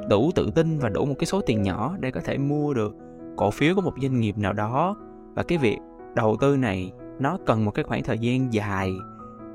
đủ 0.10 0.32
tự 0.36 0.52
tin 0.56 0.80
và 0.80 0.90
đủ 0.90 1.06
một 1.06 1.16
cái 1.20 1.26
số 1.26 1.42
tiền 1.42 1.62
nhỏ 1.62 1.96
để 2.00 2.12
có 2.12 2.22
thể 2.24 2.38
mua 2.38 2.74
được 2.74 2.96
cổ 3.36 3.52
phiếu 3.52 3.76
của 3.76 3.82
một 3.82 3.94
doanh 4.02 4.20
nghiệp 4.20 4.38
nào 4.38 4.54
đó. 4.54 4.96
Và 5.36 5.44
cái 5.44 5.58
việc 5.58 5.78
đầu 6.16 6.38
tư 6.42 6.58
này 6.58 6.92
nó 7.20 7.38
cần 7.46 7.66
một 7.66 7.72
cái 7.72 7.84
khoảng 7.84 8.04
thời 8.04 8.20
gian 8.20 8.54
dài 8.54 8.94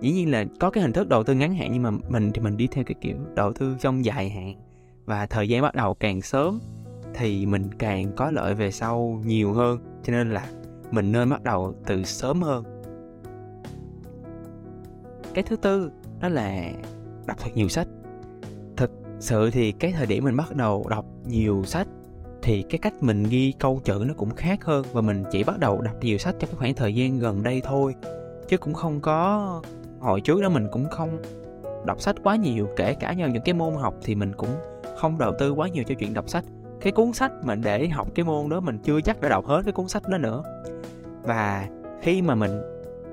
dĩ 0.00 0.12
nhiên 0.12 0.30
là 0.30 0.44
có 0.60 0.70
cái 0.70 0.82
hình 0.82 0.92
thức 0.92 1.08
đầu 1.08 1.24
tư 1.24 1.34
ngắn 1.34 1.54
hạn, 1.54 1.72
nhưng 1.72 1.82
mà 1.82 1.90
mình 2.08 2.30
thì 2.34 2.40
mình 2.40 2.56
đi 2.56 2.66
theo 2.66 2.84
cái 2.84 2.94
kiểu 3.00 3.16
đầu 3.34 3.52
tư 3.52 3.76
trong 3.80 4.04
dài 4.04 4.30
hạn. 4.30 4.54
Và 5.04 5.26
thời 5.26 5.48
gian 5.48 5.62
bắt 5.62 5.74
đầu 5.74 5.94
càng 5.94 6.22
sớm 6.22 6.60
thì 7.14 7.46
mình 7.46 7.74
càng 7.78 8.12
có 8.16 8.30
lợi 8.30 8.54
về 8.54 8.70
sau 8.70 9.20
nhiều 9.24 9.52
hơn. 9.52 9.78
Cho 10.02 10.12
nên 10.12 10.30
là 10.30 10.46
mình 10.90 11.12
nên 11.12 11.30
bắt 11.30 11.42
đầu 11.42 11.74
từ 11.86 12.04
sớm 12.04 12.42
hơn. 12.42 12.64
Cái 15.34 15.44
thứ 15.44 15.56
tư, 15.56 15.90
đó 16.20 16.28
là 16.28 16.70
đọc 17.26 17.38
thật 17.40 17.50
nhiều 17.54 17.68
sách. 17.68 17.88
Thực 18.76 18.90
sự 19.20 19.50
thì 19.50 19.72
cái 19.72 19.92
thời 19.92 20.06
điểm 20.06 20.24
mình 20.24 20.36
bắt 20.36 20.56
đầu 20.56 20.86
đọc 20.88 21.06
nhiều 21.26 21.62
sách 21.64 21.88
thì 22.42 22.62
cái 22.62 22.78
cách 22.78 23.02
mình 23.02 23.22
ghi 23.22 23.52
câu 23.58 23.80
chữ 23.84 24.04
nó 24.06 24.14
cũng 24.16 24.30
khác 24.30 24.64
hơn. 24.64 24.84
Và 24.92 25.00
mình 25.00 25.24
chỉ 25.30 25.44
bắt 25.44 25.58
đầu 25.58 25.80
đọc 25.80 25.94
nhiều 26.00 26.18
sách 26.18 26.34
trong 26.38 26.50
cái 26.50 26.58
khoảng 26.58 26.74
thời 26.74 26.94
gian 26.94 27.18
gần 27.18 27.42
đây 27.42 27.62
thôi, 27.64 27.94
chứ 28.48 28.58
cũng 28.58 28.74
không 28.74 29.00
có 29.00 29.62
hồi 30.00 30.20
trước 30.20 30.42
đó 30.42 30.48
mình 30.48 30.68
cũng 30.72 30.88
không 30.90 31.18
đọc 31.86 32.00
sách 32.00 32.16
quá 32.22 32.36
nhiều, 32.36 32.68
kể 32.76 32.94
cả 32.94 33.12
nhờ 33.12 33.28
những 33.28 33.42
cái 33.42 33.54
môn 33.54 33.74
học 33.74 33.94
thì 34.02 34.14
mình 34.14 34.32
cũng 34.36 34.50
không 34.96 35.18
đầu 35.18 35.32
tư 35.38 35.52
quá 35.52 35.68
nhiều 35.68 35.84
cho 35.86 35.94
chuyện 35.94 36.14
đọc 36.14 36.28
sách. 36.28 36.44
Cái 36.80 36.92
cuốn 36.92 37.12
sách 37.12 37.32
mà 37.44 37.54
để 37.54 37.88
học 37.88 38.08
cái 38.14 38.24
môn 38.24 38.48
đó 38.48 38.60
mình 38.60 38.78
chưa 38.78 39.00
chắc 39.00 39.20
đã 39.20 39.28
đọc 39.28 39.46
hết 39.46 39.62
cái 39.64 39.72
cuốn 39.72 39.88
sách 39.88 40.08
đó 40.08 40.18
nữa. 40.18 40.42
Và 41.22 41.68
khi 42.00 42.22
mà 42.22 42.34
mình 42.34 42.50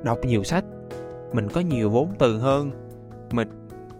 đọc 0.03 0.17
nhiều 0.23 0.43
sách, 0.43 0.65
mình 1.33 1.47
có 1.53 1.61
nhiều 1.61 1.89
vốn 1.89 2.09
từ 2.19 2.39
hơn, 2.39 2.71
mình 3.31 3.49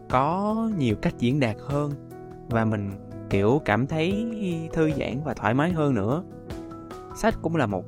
có 0.09 0.55
nhiều 0.77 0.95
cách 1.01 1.13
diễn 1.19 1.39
đạt 1.39 1.55
hơn, 1.65 1.91
và 2.49 2.65
mình, 2.65 2.91
kiểu, 3.29 3.61
cảm 3.65 3.87
thấy 3.87 4.25
thư 4.73 4.91
giãn 4.91 5.21
và 5.23 5.33
thoải 5.33 5.53
mái 5.53 5.71
hơn 5.71 5.93
nữa. 5.93 6.23
Sách 7.15 7.35
cũng 7.41 7.55
là 7.55 7.65
một 7.65 7.85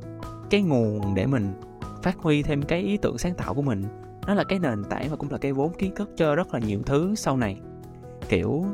cái 0.49 0.61
nguồn 0.61 1.15
để 1.15 1.25
mình 1.25 1.53
phát 2.01 2.17
huy 2.17 2.43
thêm 2.43 2.61
cái 2.61 2.79
ý 2.79 2.97
tưởng 2.97 3.17
sáng 3.17 3.33
tạo 3.33 3.53
của 3.53 3.61
mình 3.61 3.83
nó 4.27 4.33
là 4.33 4.43
cái 4.43 4.59
nền 4.59 4.83
tảng 4.83 5.09
và 5.09 5.15
cũng 5.15 5.31
là 5.31 5.37
cái 5.37 5.53
vốn 5.53 5.73
kiến 5.73 5.95
thức 5.95 6.09
cho 6.17 6.35
rất 6.35 6.53
là 6.53 6.59
nhiều 6.59 6.79
thứ 6.85 7.15
sau 7.15 7.37
này. 7.37 7.57
Kiểu, 8.29 8.65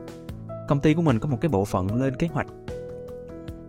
công 0.67 0.79
ty 0.79 0.93
của 0.93 1.01
mình 1.01 1.19
có 1.19 1.29
một 1.29 1.37
cái 1.41 1.49
bộ 1.49 1.65
phận 1.65 1.95
lên 1.95 2.15
kế 2.15 2.27
hoạch. 2.27 2.47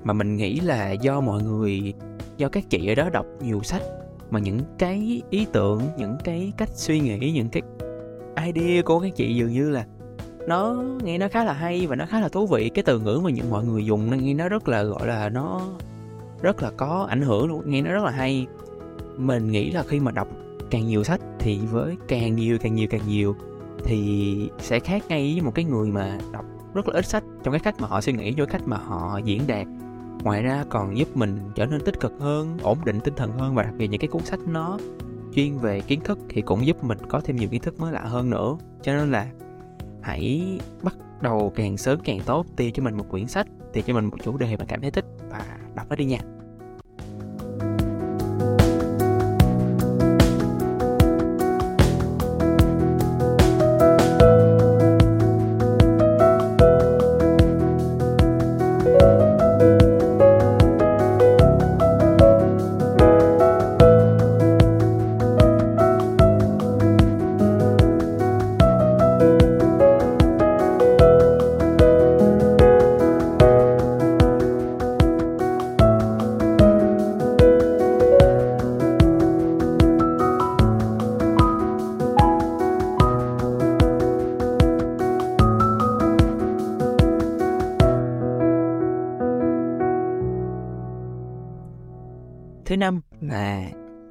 Mà 0.04 0.12
mình 0.12 0.37
nghĩ 0.37 0.61
là 0.61 0.92
do 0.92 1.21
mọi 1.21 1.42
người, 1.42 1.95
do 2.37 2.49
các 2.49 2.64
chị 2.71 2.88
ở 2.88 2.95
đó 2.95 3.11
đọc 3.11 3.26
nhiều 3.40 3.61
sách, 3.62 3.83
mà 4.30 4.38
những 4.38 4.61
cái 4.78 5.23
ý 5.30 5.47
tưởng, 5.52 5.83
những 5.99 6.16
cái 6.25 6.52
cách 6.56 6.68
suy 6.73 7.00
nghĩ, 7.00 7.33
những 7.33 7.49
cái 7.49 7.62
idea 8.47 8.83
của 8.83 9.00
các 9.00 9.16
chị 9.16 9.35
dường 9.35 9.52
như 9.52 9.71
là 9.71 9.87
nó 10.47 10.85
nghe 11.02 11.18
nó 11.18 11.28
khá 11.28 11.45
là 11.45 11.52
hay 11.52 11.87
và 11.87 11.97
nó 11.97 12.06
khá 12.06 12.21
là 12.21 12.28
thú 12.28 12.47
vị. 12.47 12.71
Cái 12.75 12.83
từ 12.83 12.99
ngữ 13.00 13.21
mà 13.25 13.30
những 13.30 13.50
mọi 13.50 13.64
người 13.64 13.87
dùng 13.87 14.11
nó 14.11 14.16
nghe 14.16 14.35
nó 14.35 14.49
rất 14.49 14.68
là, 14.68 14.83
gọi 14.83 15.06
là, 15.06 15.28
nó 15.28 15.61
rất 16.42 16.62
là 16.62 16.71
có 16.76 17.06
ảnh 17.11 17.23
hưởng 17.23 17.49
luôn, 17.49 17.62
nghe 17.66 17.83
nó 17.83 17.92
rất 17.92 18.04
là 18.04 18.11
hay. 18.11 18.47
Mình 19.16 19.50
nghĩ 19.50 19.71
là 19.71 19.83
khi 19.83 20.00
mà 20.00 20.11
đọc 20.11 20.28
càng 20.70 20.87
nhiều 20.87 21.04
sách 21.04 21.20
thì 21.38 21.58
với 21.58 21.96
càng 22.08 22.37
nhiều 22.37 22.58
càng 22.58 22.75
nhiều 22.75 22.88
càng 22.90 23.00
nhiều 23.08 23.37
thì 23.85 24.50
sẽ 24.58 24.80
khác 24.80 25.04
ngay 25.08 25.32
với 25.32 25.42
một 25.42 25.54
cái 25.54 25.64
người 25.64 25.90
mà 25.90 26.18
đọc 26.32 26.44
rất 26.75 26.88
là 26.88 26.94
ít 26.94 27.06
sách 27.06 27.25
trong 27.42 27.52
cái 27.52 27.61
cách 27.61 27.75
mà 27.80 27.88
họ 27.88 28.00
suy 28.00 28.12
nghĩ 28.12 28.35
với 28.37 28.46
cách 28.46 28.62
mà 28.64 28.76
họ 28.76 29.20
diễn 29.25 29.42
đạt. 29.46 29.66
Ngoài 30.23 30.42
ra 30.42 30.64
còn 30.68 30.99
giúp 30.99 31.16
mình 31.16 31.38
trở 31.54 31.66
nên 31.66 31.80
tích 31.80 32.00
cực 32.00 32.12
hơn, 32.20 32.58
ổn 32.62 32.78
định 32.85 33.00
tinh 33.00 33.14
thần 33.16 33.32
hơn 33.32 33.54
và 33.54 33.62
đặc 33.62 33.75
biệt 33.78 33.88
những 33.88 34.00
cái 34.00 34.08
cuốn 34.08 34.23
sách 34.23 34.40
nó 34.46 34.78
chuyên 35.35 35.58
về 35.58 35.80
kiến 35.80 36.00
thức 36.00 36.18
thì 36.28 36.42
cũng 36.42 36.66
giúp 36.66 36.85
mình 36.85 36.99
có 37.08 37.20
thêm 37.20 37.37
nhiều 37.37 37.49
kiến 37.49 37.62
thức 37.62 37.80
mới 37.80 37.92
lạ 37.92 38.00
hơn 38.00 38.30
nữa. 38.30 38.56
Cho 38.82 38.92
nên 38.92 39.11
là 39.11 39.26
hãy 40.02 40.58
bắt 40.82 40.94
đầu 41.20 41.52
càng 41.54 41.76
sớm 41.76 42.00
càng 42.04 42.20
tốt, 42.26 42.46
tìm 42.56 42.73
cho 42.73 42.82
mình 42.82 42.96
một 42.96 43.08
quyển 43.11 43.26
sách, 43.26 43.46
tìm 43.73 43.85
cho 43.87 43.94
mình 43.94 44.04
một 44.04 44.16
chủ 44.25 44.37
đề 44.37 44.56
mà 44.56 44.64
cảm 44.68 44.80
thấy 44.80 44.90
thích 44.90 45.04
và 45.30 45.44
đọc 45.75 45.87
nó 45.90 45.96
đi 45.96 46.04
nha. 46.04 46.18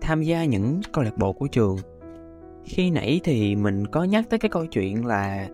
Tham 0.05 0.21
gia 0.21 0.45
những 0.45 0.81
câu 0.93 1.03
lạc 1.03 1.17
bộ 1.17 1.33
của 1.33 1.47
trường. 1.47 1.77
Khi 2.63 2.91
nãy 2.91 3.21
thì 3.24 3.55
mình 3.55 3.88
có 3.88 4.03
nhắc 4.03 4.25
tới 4.29 4.39
cái 4.39 4.50
câu 4.50 4.65
chuyện 4.65 5.05
là 5.05 5.47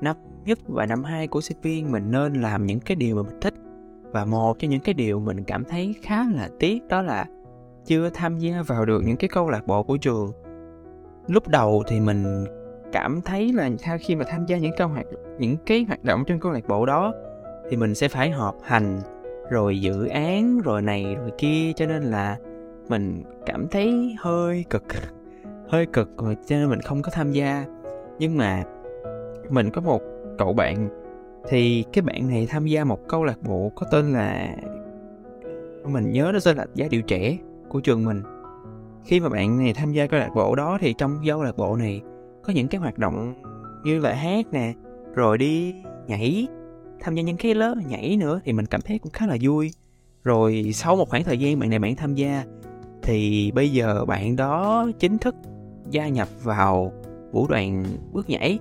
năm 0.00 0.16
nhất 0.44 0.58
và 0.66 0.86
năm 0.86 1.04
hai 1.04 1.26
của 1.26 1.40
sinh 1.40 1.56
viên 1.62 1.92
mình 1.92 2.10
nên 2.10 2.32
làm 2.32 2.66
những 2.66 2.80
cái 2.80 2.96
điều 2.96 3.16
mà 3.16 3.22
mình 3.22 3.40
thích. 3.40 3.54
Và 4.12 4.24
một 4.24 4.58
trong 4.58 4.70
những 4.70 4.80
cái 4.80 4.94
điều 4.94 5.20
mình 5.20 5.44
cảm 5.44 5.64
thấy 5.64 5.94
khá 6.02 6.24
là 6.34 6.48
tiếc 6.58 6.88
đó 6.88 7.02
là 7.02 7.26
chưa 7.86 8.10
tham 8.10 8.38
gia 8.38 8.62
vào 8.62 8.84
được 8.84 9.02
những 9.06 9.16
cái 9.16 9.28
câu 9.28 9.50
lạc 9.50 9.66
bộ 9.66 9.82
của 9.82 9.96
trường. 9.96 10.32
Lúc 11.26 11.48
đầu 11.48 11.82
thì 11.86 12.00
mình 12.00 12.44
cảm 12.92 13.20
thấy 13.20 13.52
là 13.52 13.70
khi 14.00 14.16
mà 14.16 14.24
tham 14.28 14.46
gia 14.46 14.58
những 14.58 14.74
câu 14.76 14.88
hoạt, 14.88 15.06
những 15.38 15.56
cái 15.66 15.84
hoạt 15.88 16.04
động 16.04 16.24
trong 16.26 16.40
câu 16.40 16.52
lạc 16.52 16.68
bộ 16.68 16.86
đó 16.86 17.14
thì 17.70 17.76
mình 17.76 17.94
sẽ 17.94 18.08
phải 18.08 18.30
họp 18.30 18.56
hành, 18.62 19.00
rồi 19.50 19.80
dự 19.80 20.06
án, 20.06 20.58
rồi 20.58 20.82
này, 20.82 21.14
rồi 21.14 21.30
kia, 21.38 21.72
cho 21.76 21.86
nên 21.86 22.02
là 22.02 22.36
mình 22.88 23.22
cảm 23.46 23.68
thấy 23.68 24.16
hơi 24.18 24.64
cực 24.70 24.84
hơi 25.68 25.86
cực 25.86 26.18
rồi, 26.18 26.36
cho 26.46 26.56
nên 26.56 26.68
mình 26.68 26.80
không 26.80 27.02
có 27.02 27.10
tham 27.14 27.32
gia. 27.32 27.64
Nhưng 28.18 28.36
mà 28.36 28.64
mình 29.50 29.70
có 29.70 29.80
một 29.80 30.02
cậu 30.38 30.52
bạn, 30.52 30.88
thì 31.48 31.84
cái 31.92 32.02
bạn 32.02 32.28
này 32.28 32.46
tham 32.50 32.66
gia 32.66 32.84
một 32.84 33.08
câu 33.08 33.24
lạc 33.24 33.42
bộ 33.42 33.72
có 33.76 33.86
tên 33.90 34.12
là, 34.12 34.56
mình 35.84 36.12
nhớ 36.12 36.30
nó 36.34 36.38
tên 36.44 36.56
là 36.56 36.66
giá 36.74 36.86
điệu 36.90 37.02
trẻ 37.02 37.38
của 37.68 37.80
trường 37.80 38.04
mình. 38.04 38.22
Khi 39.04 39.20
mà 39.20 39.28
bạn 39.28 39.58
này 39.58 39.72
tham 39.72 39.92
gia 39.92 40.06
câu 40.06 40.20
lạc 40.20 40.30
bộ 40.34 40.54
đó 40.54 40.78
thì 40.80 40.94
trong 40.98 41.20
câu 41.26 41.42
lạc 41.42 41.56
bộ 41.56 41.76
này 41.76 42.02
có 42.42 42.52
những 42.52 42.68
cái 42.68 42.80
hoạt 42.80 42.98
động 42.98 43.34
như 43.84 44.00
là 44.00 44.14
hát 44.14 44.46
nè, 44.52 44.72
rồi 45.14 45.38
đi 45.38 45.74
nhảy, 46.06 46.46
tham 47.00 47.14
gia 47.14 47.22
những 47.22 47.36
cái 47.36 47.54
lớp 47.54 47.74
nhảy 47.88 48.16
nữa 48.16 48.40
thì 48.44 48.52
mình 48.52 48.66
cảm 48.66 48.80
thấy 48.80 48.98
cũng 48.98 49.12
khá 49.12 49.26
là 49.26 49.36
vui. 49.40 49.70
Rồi 50.24 50.70
sau 50.74 50.96
một 50.96 51.08
khoảng 51.08 51.24
thời 51.24 51.38
gian 51.38 51.58
bạn 51.58 51.70
này 51.70 51.78
bạn 51.78 51.96
tham 51.96 52.14
gia 52.14 52.44
thì 53.08 53.52
bây 53.54 53.72
giờ 53.72 54.04
bạn 54.04 54.36
đó 54.36 54.86
chính 54.98 55.18
thức 55.18 55.34
gia 55.90 56.08
nhập 56.08 56.28
vào 56.42 56.92
vũ 57.32 57.46
đoàn 57.46 57.84
bước 58.12 58.30
nhảy. 58.30 58.58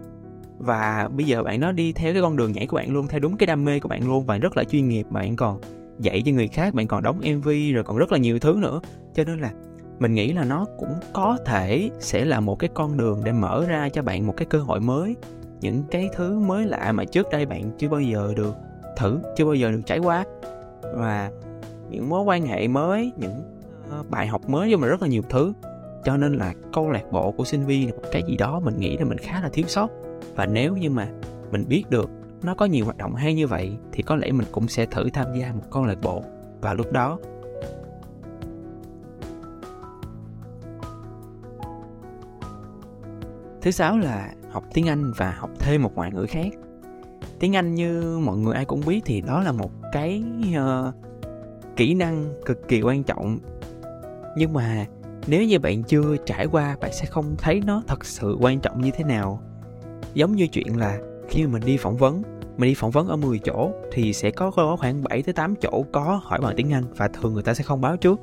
Và 0.58 1.10
bây 1.16 1.26
giờ 1.26 1.44
bạn 1.44 1.60
nó 1.60 1.72
đi 1.72 1.94
theo 1.94 2.14
cái 2.14 2.22
con 2.22 2.36
đường 2.36 2.52
nhảy 2.52 2.68
của 2.68 2.78
bạn 2.78 2.94
luôn, 2.94 3.08
theo 3.08 3.20
đúng 3.20 3.38
cái 3.38 3.48
đam 3.48 3.66
mê 3.66 3.80
của 3.80 3.90
bạn 3.90 4.08
luôn 4.08 4.26
và 4.26 4.38
rất 4.38 4.58
là 4.58 4.64
chuyên 4.64 4.88
nghiệp. 4.88 5.06
Bạn 5.10 5.36
còn 5.36 5.60
dạy 6.00 6.22
cho 6.26 6.32
người 6.32 6.48
khác, 6.48 6.74
bạn 6.74 6.88
còn 6.88 7.04
đóng 7.04 7.22
mv 7.38 7.50
rồi 7.74 7.84
còn 7.84 7.98
rất 7.98 8.12
là 8.12 8.18
nhiều 8.18 8.40
thứ 8.40 8.58
nữa. 8.62 8.82
Cho 9.14 9.24
nên 9.24 9.40
là 9.40 9.52
mình 10.00 10.14
nghĩ 10.14 10.34
là 10.34 10.44
nó 10.44 10.66
cũng 10.78 10.94
có 11.14 11.38
thể 11.46 11.90
sẽ 12.00 12.26
là 12.26 12.40
một 12.40 12.60
cái 12.60 12.70
con 12.74 12.98
đường 12.98 13.22
để 13.24 13.32
mở 13.32 13.66
ra 13.68 13.90
cho 13.90 14.02
bạn 14.02 14.28
một 14.28 14.34
cái 14.38 14.46
cơ 14.46 14.60
hội 14.60 14.80
mới. 14.80 15.16
Những 15.62 15.84
cái 15.92 16.10
thứ 16.16 16.40
mới 16.40 16.66
lạ 16.66 16.92
mà 16.92 17.06
trước 17.06 17.28
đây 17.32 17.46
bạn 17.46 17.72
chưa 17.78 17.90
bao 17.90 18.02
giờ 18.02 18.34
được 18.36 18.56
thử, 18.98 19.20
chưa 19.38 19.46
bao 19.46 19.56
giờ 19.56 19.72
được 19.72 19.82
trải 19.86 20.00
qua. 20.00 20.26
Và 20.94 21.32
những 21.90 22.10
mối 22.10 22.24
quan 22.24 22.46
hệ 22.46 22.68
mới, 22.68 23.12
những 23.18 23.57
Ờ, 23.90 24.04
bài 24.10 24.28
học 24.28 24.50
mới 24.50 24.72
cho 24.72 24.78
mình 24.78 24.90
rất 24.90 25.02
là 25.02 25.08
nhiều 25.08 25.22
thứ. 25.30 25.54
Cho 26.04 26.18
nên 26.18 26.34
là 26.34 26.54
câu 26.74 26.92
lạc 26.92 27.12
bộ 27.12 27.32
của 27.32 27.44
sinh 27.44 27.66
viên 27.66 27.90
là 27.90 27.96
một 27.96 28.08
cái 28.12 28.24
gì 28.28 28.38
đó 28.38 28.60
mình 28.60 28.78
nghĩ 28.78 28.98
là 28.98 29.06
mình 29.06 29.18
khá 29.18 29.42
là 29.42 29.50
thiếu 29.50 29.66
sót. 29.68 29.90
Và 30.36 30.46
nếu 30.46 30.76
như 30.76 30.90
mà 30.90 31.08
mình 31.52 31.66
biết 31.68 31.84
được 31.90 32.10
nó 32.44 32.56
có 32.56 32.66
nhiều 32.66 32.86
hoạt 32.86 32.98
động 32.98 33.16
hay 33.16 33.34
như 33.34 33.48
vậy 33.48 33.78
thì 33.92 34.04
có 34.04 34.16
lẽ 34.16 34.32
mình 34.32 34.48
cũng 34.52 34.68
sẽ 34.68 34.86
thử 34.86 35.10
tham 35.14 35.28
gia 35.40 35.52
một 35.54 35.64
câu 35.72 35.86
lạc 35.86 35.98
bộ. 36.02 36.24
Và 36.62 36.74
lúc 36.74 36.92
đó 36.92 37.18
thứ 43.62 43.72
sáu 43.72 43.98
là 43.98 44.34
học 44.52 44.64
tiếng 44.74 44.88
anh 44.88 45.12
và 45.18 45.32
học 45.32 45.50
thêm 45.60 45.84
một 45.84 45.96
ngoại 45.96 46.12
ngữ 46.12 46.26
khác. 46.30 46.48
Tiếng 47.40 47.56
anh 47.56 47.76
như 47.76 48.20
mọi 48.20 48.38
người 48.38 48.56
ai 48.56 48.66
cũng 48.66 48.82
biết 48.88 49.02
thì 49.06 49.22
đó 49.22 49.42
là 49.44 49.52
một 49.52 49.72
cái 49.94 50.24
uh, 50.50 50.94
kỹ 51.76 51.94
năng 51.94 52.34
cực 52.46 52.68
kỳ 52.68 52.82
quan 52.82 53.04
trọng 53.04 53.40
nhưng 54.38 54.54
mà 54.54 54.86
nếu 55.28 55.44
như 55.44 55.60
bạn 55.60 55.84
chưa 55.84 56.18
trải 56.26 56.46
qua, 56.46 56.78
bạn 56.82 56.94
sẽ 56.94 57.06
không 57.06 57.36
thấy 57.38 57.62
nó 57.66 57.84
thật 57.88 58.06
sự 58.06 58.38
quan 58.40 58.60
trọng 58.60 58.82
như 58.82 58.92
thế 58.92 59.04
nào. 59.04 59.42
Giống 60.14 60.36
như 60.36 60.48
chuyện 60.48 60.78
là 60.78 60.98
khi 61.30 61.44
mà 61.44 61.52
mình 61.52 61.62
đi 61.66 61.78
phỏng 61.78 61.98
vấn, 61.98 62.22
mình 62.58 62.70
đi 62.70 62.76
phỏng 62.76 62.92
vấn 62.92 63.08
ở 63.08 63.16
10 63.16 63.40
chỗ 63.40 63.72
thì 63.92 64.14
sẽ 64.14 64.32
có 64.32 64.78
khoảng 64.80 65.04
7 65.04 65.22
tới 65.22 65.34
8 65.34 65.56
chỗ 65.56 65.86
có 65.92 66.22
hỏi 66.24 66.40
bằng 66.42 66.54
tiếng 66.58 66.74
Anh 66.74 66.84
và 66.98 67.08
thường 67.08 67.34
người 67.34 67.44
ta 67.44 67.54
sẽ 67.54 67.64
không 67.64 67.82
báo 67.82 67.98
trước. 67.98 68.20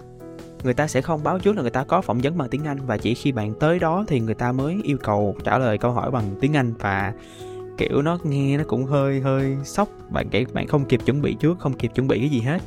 Người 0.65 0.75
ta 0.75 0.87
sẽ 0.87 1.01
không 1.01 1.23
báo 1.23 1.39
trước 1.39 1.57
là 1.57 1.63
người 1.63 1.71
ta 1.71 1.85
có 1.85 2.01
phỏng 2.01 2.19
vấn 2.19 2.39
bằng 2.39 2.49
tiếng 2.49 2.65
Anh 2.65 2.79
và 2.87 2.97
chỉ 2.97 3.15
khi 3.15 3.33
bạn 3.33 3.55
tới 3.61 3.79
đó 3.79 4.05
thì 4.09 4.21
người 4.21 4.35
ta 4.35 4.53
mới 4.53 4.81
yêu 4.85 4.97
cầu 5.03 5.37
trả 5.45 5.59
lời 5.59 5.79
câu 5.79 5.93
hỏi 5.93 6.11
bằng 6.11 6.25
tiếng 6.41 6.57
Anh 6.57 6.75
và, 6.79 7.13
kiểu, 7.79 8.03
nó 8.03 8.19
nghe 8.25 8.59
nó 8.59 8.65
cũng 8.67 8.85
hơi 8.85 9.21
hơi 9.21 9.57
sốc. 9.65 9.89
Bạn 10.11 10.29
kể, 10.31 10.45
bạn 10.53 10.67
không 10.67 10.85
kịp 10.85 11.01
chuẩn 11.07 11.23
bị 11.23 11.35
trước, 11.41 11.59
không 11.59 11.73
kịp 11.73 11.91
chuẩn 11.95 12.09
bị 12.09 12.19
cái 12.19 12.29
gì 12.29 12.41
hết. 12.41 12.59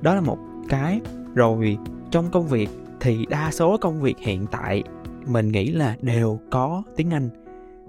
Đó 0.00 0.14
là 0.14 0.20
một 0.20 0.38
cái. 0.68 1.00
Rồi, 1.34 1.78
trong 2.10 2.30
công 2.30 2.46
việc 2.46 2.70
thì 3.00 3.26
đa 3.30 3.50
số 3.52 3.76
công 3.76 4.00
việc 4.00 4.18
hiện 4.18 4.46
tại 4.50 4.82
mình 5.26 5.48
nghĩ 5.48 5.70
là 5.70 5.96
đều 6.00 6.40
có 6.50 6.82
tiếng 6.96 7.10
Anh. 7.10 7.28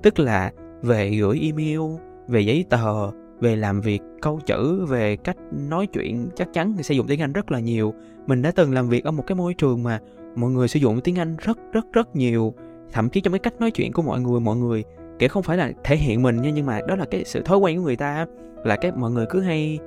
Tức 0.01 0.20
là 0.20 0.51
về 0.82 1.10
gửi 1.10 1.39
email, 1.41 1.80
về 2.27 2.41
giấy 2.41 2.65
tờ, 2.70 3.12
về 3.39 3.56
làm 3.56 3.82
việc, 3.82 4.01
câu 4.22 4.39
chữ, 4.46 4.86
về 4.86 5.15
cách 5.15 5.38
nói 5.51 5.88
chuyện, 5.88 6.30
chắc 6.36 6.53
chắn 6.53 6.74
thì 6.77 6.84
sẽ 6.84 6.96
dùng 6.96 7.08
tiếng 7.08 7.22
anh 7.22 7.34
rất 7.34 7.51
là 7.51 7.60
nhiều. 7.60 7.94
Mình 8.27 8.41
đã 8.41 8.51
từng 8.51 8.74
làm 8.74 8.89
việc 8.89 9.03
ở 9.03 9.12
một 9.12 9.24
cái 9.27 9.36
môi 9.36 9.53
trường 9.53 9.84
mà 9.84 10.00
mọi 10.36 10.51
người 10.51 10.68
sử 10.68 10.80
dụng 10.80 11.01
tiếng 11.01 11.20
anh 11.20 11.36
rất 11.39 11.60
rất 11.74 11.86
rất 11.94 12.15
nhiều. 12.15 12.53
Thậm 12.91 13.10
chí 13.10 13.22
trong 13.22 13.34
cái 13.34 13.39
cách 13.39 13.60
nói 13.60 13.72
chuyện 13.72 13.94
của 13.94 14.01
mọi 14.01 14.22
người 14.22 14.39
mọi 14.39 14.58
người, 14.58 14.84
kể 15.20 15.27
không 15.27 15.44
phải 15.44 15.58
là 15.58 15.72
thể 15.84 15.96
hiện 15.96 16.22
mình 16.22 16.41
nha, 16.41 16.50
nhưng 16.50 16.65
mà 16.65 16.80
đó 16.88 16.96
là 16.96 17.06
cái 17.12 17.24
sự 17.25 17.41
thói 17.41 17.58
quen 17.58 17.77
của 17.77 17.84
người 17.84 17.96
ta, 17.96 18.25
là 18.63 18.75
cái 18.75 18.91
mọi 18.91 19.12
người 19.12 19.25
cứ 19.30 19.41
hay 19.41 19.80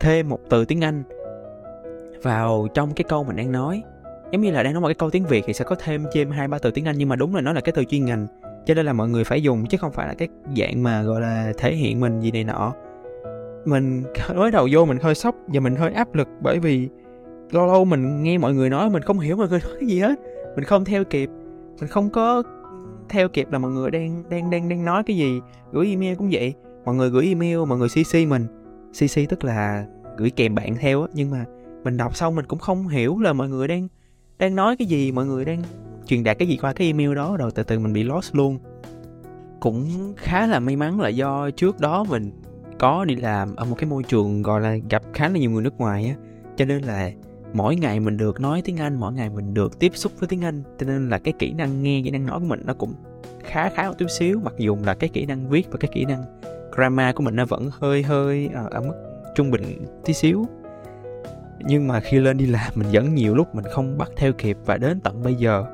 thêm 0.00 0.28
một 0.28 0.40
từ 0.50 0.64
tiếng 0.64 0.84
anh 0.84 1.02
vào 2.22 2.68
trong 2.74 2.94
cái 2.94 3.04
câu 3.08 3.24
mình 3.24 3.36
đang 3.36 3.52
nói 3.52 3.82
giống 4.32 4.42
như 4.42 4.50
là 4.50 4.62
đang 4.62 4.72
nói 4.72 4.80
một 4.80 4.88
cái 4.88 4.94
câu 4.94 5.10
tiếng 5.10 5.26
việt 5.26 5.44
thì 5.46 5.52
sẽ 5.52 5.64
có 5.64 5.76
thêm 5.78 6.04
thêm 6.12 6.30
hai 6.30 6.48
ba 6.48 6.58
từ 6.58 6.70
tiếng 6.70 6.84
anh, 6.84 6.98
nhưng 6.98 7.08
mà 7.08 7.16
đúng 7.16 7.34
là 7.34 7.40
nó 7.40 7.52
là 7.52 7.60
cái 7.60 7.72
từ 7.72 7.84
chuyên 7.84 8.04
ngành. 8.04 8.26
Cho 8.66 8.74
nên 8.74 8.86
là 8.86 8.92
mọi 8.92 9.08
người 9.08 9.24
phải 9.24 9.42
dùng, 9.42 9.66
chứ 9.66 9.78
không 9.78 9.92
phải 9.92 10.08
là 10.08 10.14
cái 10.14 10.28
dạng 10.56 10.82
mà, 10.82 11.02
gọi 11.02 11.20
là, 11.20 11.52
thể 11.58 11.74
hiện 11.74 12.00
mình 12.00 12.20
gì 12.20 12.30
này 12.30 12.44
nọ. 12.44 12.72
Mình 13.64 14.02
mới 14.34 14.50
đầu 14.50 14.68
vô 14.72 14.84
mình 14.84 14.98
hơi 15.02 15.14
sốc 15.14 15.34
và 15.46 15.60
mình 15.60 15.76
hơi 15.76 15.92
áp 15.92 16.14
lực 16.14 16.28
bởi 16.40 16.58
vì 16.58 16.88
lâu 17.50 17.66
lâu 17.66 17.84
mình 17.84 18.22
nghe 18.22 18.38
mọi 18.38 18.54
người 18.54 18.70
nói 18.70 18.90
mình 18.90 19.02
không 19.02 19.18
hiểu 19.18 19.36
mọi 19.36 19.48
người 19.48 19.60
nói 19.64 19.72
cái 19.80 19.88
gì 19.88 20.00
hết. 20.00 20.20
Mình 20.56 20.64
không 20.64 20.84
theo 20.84 21.04
kịp, 21.04 21.30
mình 21.80 21.88
không 21.88 22.10
có 22.10 22.42
theo 23.08 23.28
kịp 23.28 23.50
là 23.50 23.58
mọi 23.58 23.70
người 23.70 23.90
đang 23.90 24.22
đang 24.30 24.50
đang 24.50 24.68
đang 24.68 24.84
nói 24.84 25.02
cái 25.06 25.16
gì. 25.16 25.40
Gửi 25.72 25.86
email 25.86 26.14
cũng 26.14 26.28
vậy. 26.32 26.54
Mọi 26.84 26.94
người 26.94 27.10
gửi 27.10 27.26
email, 27.26 27.58
mọi 27.68 27.78
người 27.78 27.88
cc 27.88 28.28
mình. 28.28 28.46
Cc 28.92 29.28
tức 29.28 29.44
là 29.44 29.86
gửi 30.16 30.30
kèm 30.30 30.54
bạn 30.54 30.76
theo 30.76 31.02
á, 31.02 31.08
nhưng 31.12 31.30
mà 31.30 31.44
mình 31.84 31.96
đọc 31.96 32.16
xong 32.16 32.34
mình 32.34 32.44
cũng 32.46 32.58
không 32.58 32.88
hiểu 32.88 33.18
là 33.18 33.32
mọi 33.32 33.48
người 33.48 33.68
đang 33.68 33.88
đang 34.38 34.54
nói 34.54 34.76
cái 34.76 34.86
gì? 34.86 35.12
Mọi 35.12 35.26
người 35.26 35.44
đang 35.44 35.62
truyền 36.06 36.24
đạt 36.24 36.38
cái 36.38 36.48
gì 36.48 36.56
qua 36.56 36.72
cái 36.72 36.86
email 36.86 37.14
đó 37.14 37.36
rồi 37.36 37.50
từ 37.54 37.62
từ 37.62 37.78
mình 37.78 37.92
bị 37.92 38.02
lost 38.02 38.34
luôn. 38.34 38.58
Cũng 39.60 40.14
khá 40.16 40.46
là 40.46 40.60
may 40.60 40.76
mắn 40.76 41.00
là 41.00 41.08
do 41.08 41.50
trước 41.50 41.80
đó 41.80 42.04
mình 42.04 42.30
có 42.78 43.04
đi 43.04 43.16
làm 43.16 43.56
ở 43.56 43.64
một 43.64 43.76
cái 43.78 43.90
môi 43.90 44.02
trường 44.02 44.42
gọi 44.42 44.60
là 44.60 44.76
gặp 44.90 45.02
khá 45.12 45.28
là 45.28 45.38
nhiều 45.38 45.50
người 45.50 45.62
nước 45.62 45.78
ngoài 45.78 46.06
á. 46.06 46.14
Cho 46.56 46.64
nên 46.64 46.82
là 46.82 47.10
mỗi 47.52 47.76
ngày 47.76 48.00
mình 48.00 48.16
được 48.16 48.40
nói 48.40 48.62
tiếng 48.64 48.76
Anh 48.76 48.94
mỗi 48.94 49.12
ngày 49.12 49.30
mình 49.30 49.54
được 49.54 49.78
tiếp 49.78 49.92
xúc 49.94 50.12
với 50.18 50.28
tiếng 50.28 50.44
Anh. 50.44 50.62
Cho 50.78 50.86
nên 50.86 51.08
là 51.08 51.18
cái 51.18 51.34
kỹ 51.38 51.52
năng 51.52 51.82
nghe 51.82 52.00
kỹ 52.04 52.10
năng 52.10 52.26
nói 52.26 52.40
của 52.40 52.46
mình 52.46 52.62
nó 52.64 52.74
cũng 52.74 52.94
khá 53.44 53.70
khá 53.70 53.88
một 53.88 53.94
chút 53.98 54.10
xíu. 54.18 54.40
Mặc 54.44 54.54
dù 54.58 54.76
là 54.84 54.94
cái 54.94 55.10
kỹ 55.12 55.26
năng 55.26 55.48
viết 55.48 55.70
và 55.70 55.76
cái 55.80 55.90
kỹ 55.94 56.04
năng 56.04 56.22
grammar 56.76 57.14
của 57.14 57.22
mình 57.22 57.36
nó 57.36 57.44
vẫn 57.44 57.70
hơi 57.72 58.02
hơi 58.02 58.50
ở, 58.54 58.68
ở 58.70 58.80
mức 58.80 58.94
trung 59.34 59.50
bình 59.50 59.62
tí 60.04 60.12
xíu 60.12 60.46
nhưng 61.60 61.88
mà 61.88 62.00
khi 62.00 62.18
lên 62.18 62.36
đi 62.36 62.46
làm, 62.46 62.72
mình 62.74 62.88
vẫn 62.92 63.14
nhiều 63.14 63.34
lúc 63.34 63.54
mình 63.54 63.64
không 63.72 63.98
bắt 63.98 64.10
theo 64.16 64.32
kịp 64.32 64.56
và 64.66 64.76
đến 64.76 65.00
tận 65.00 65.22
bây 65.22 65.34
giờ, 65.34 65.64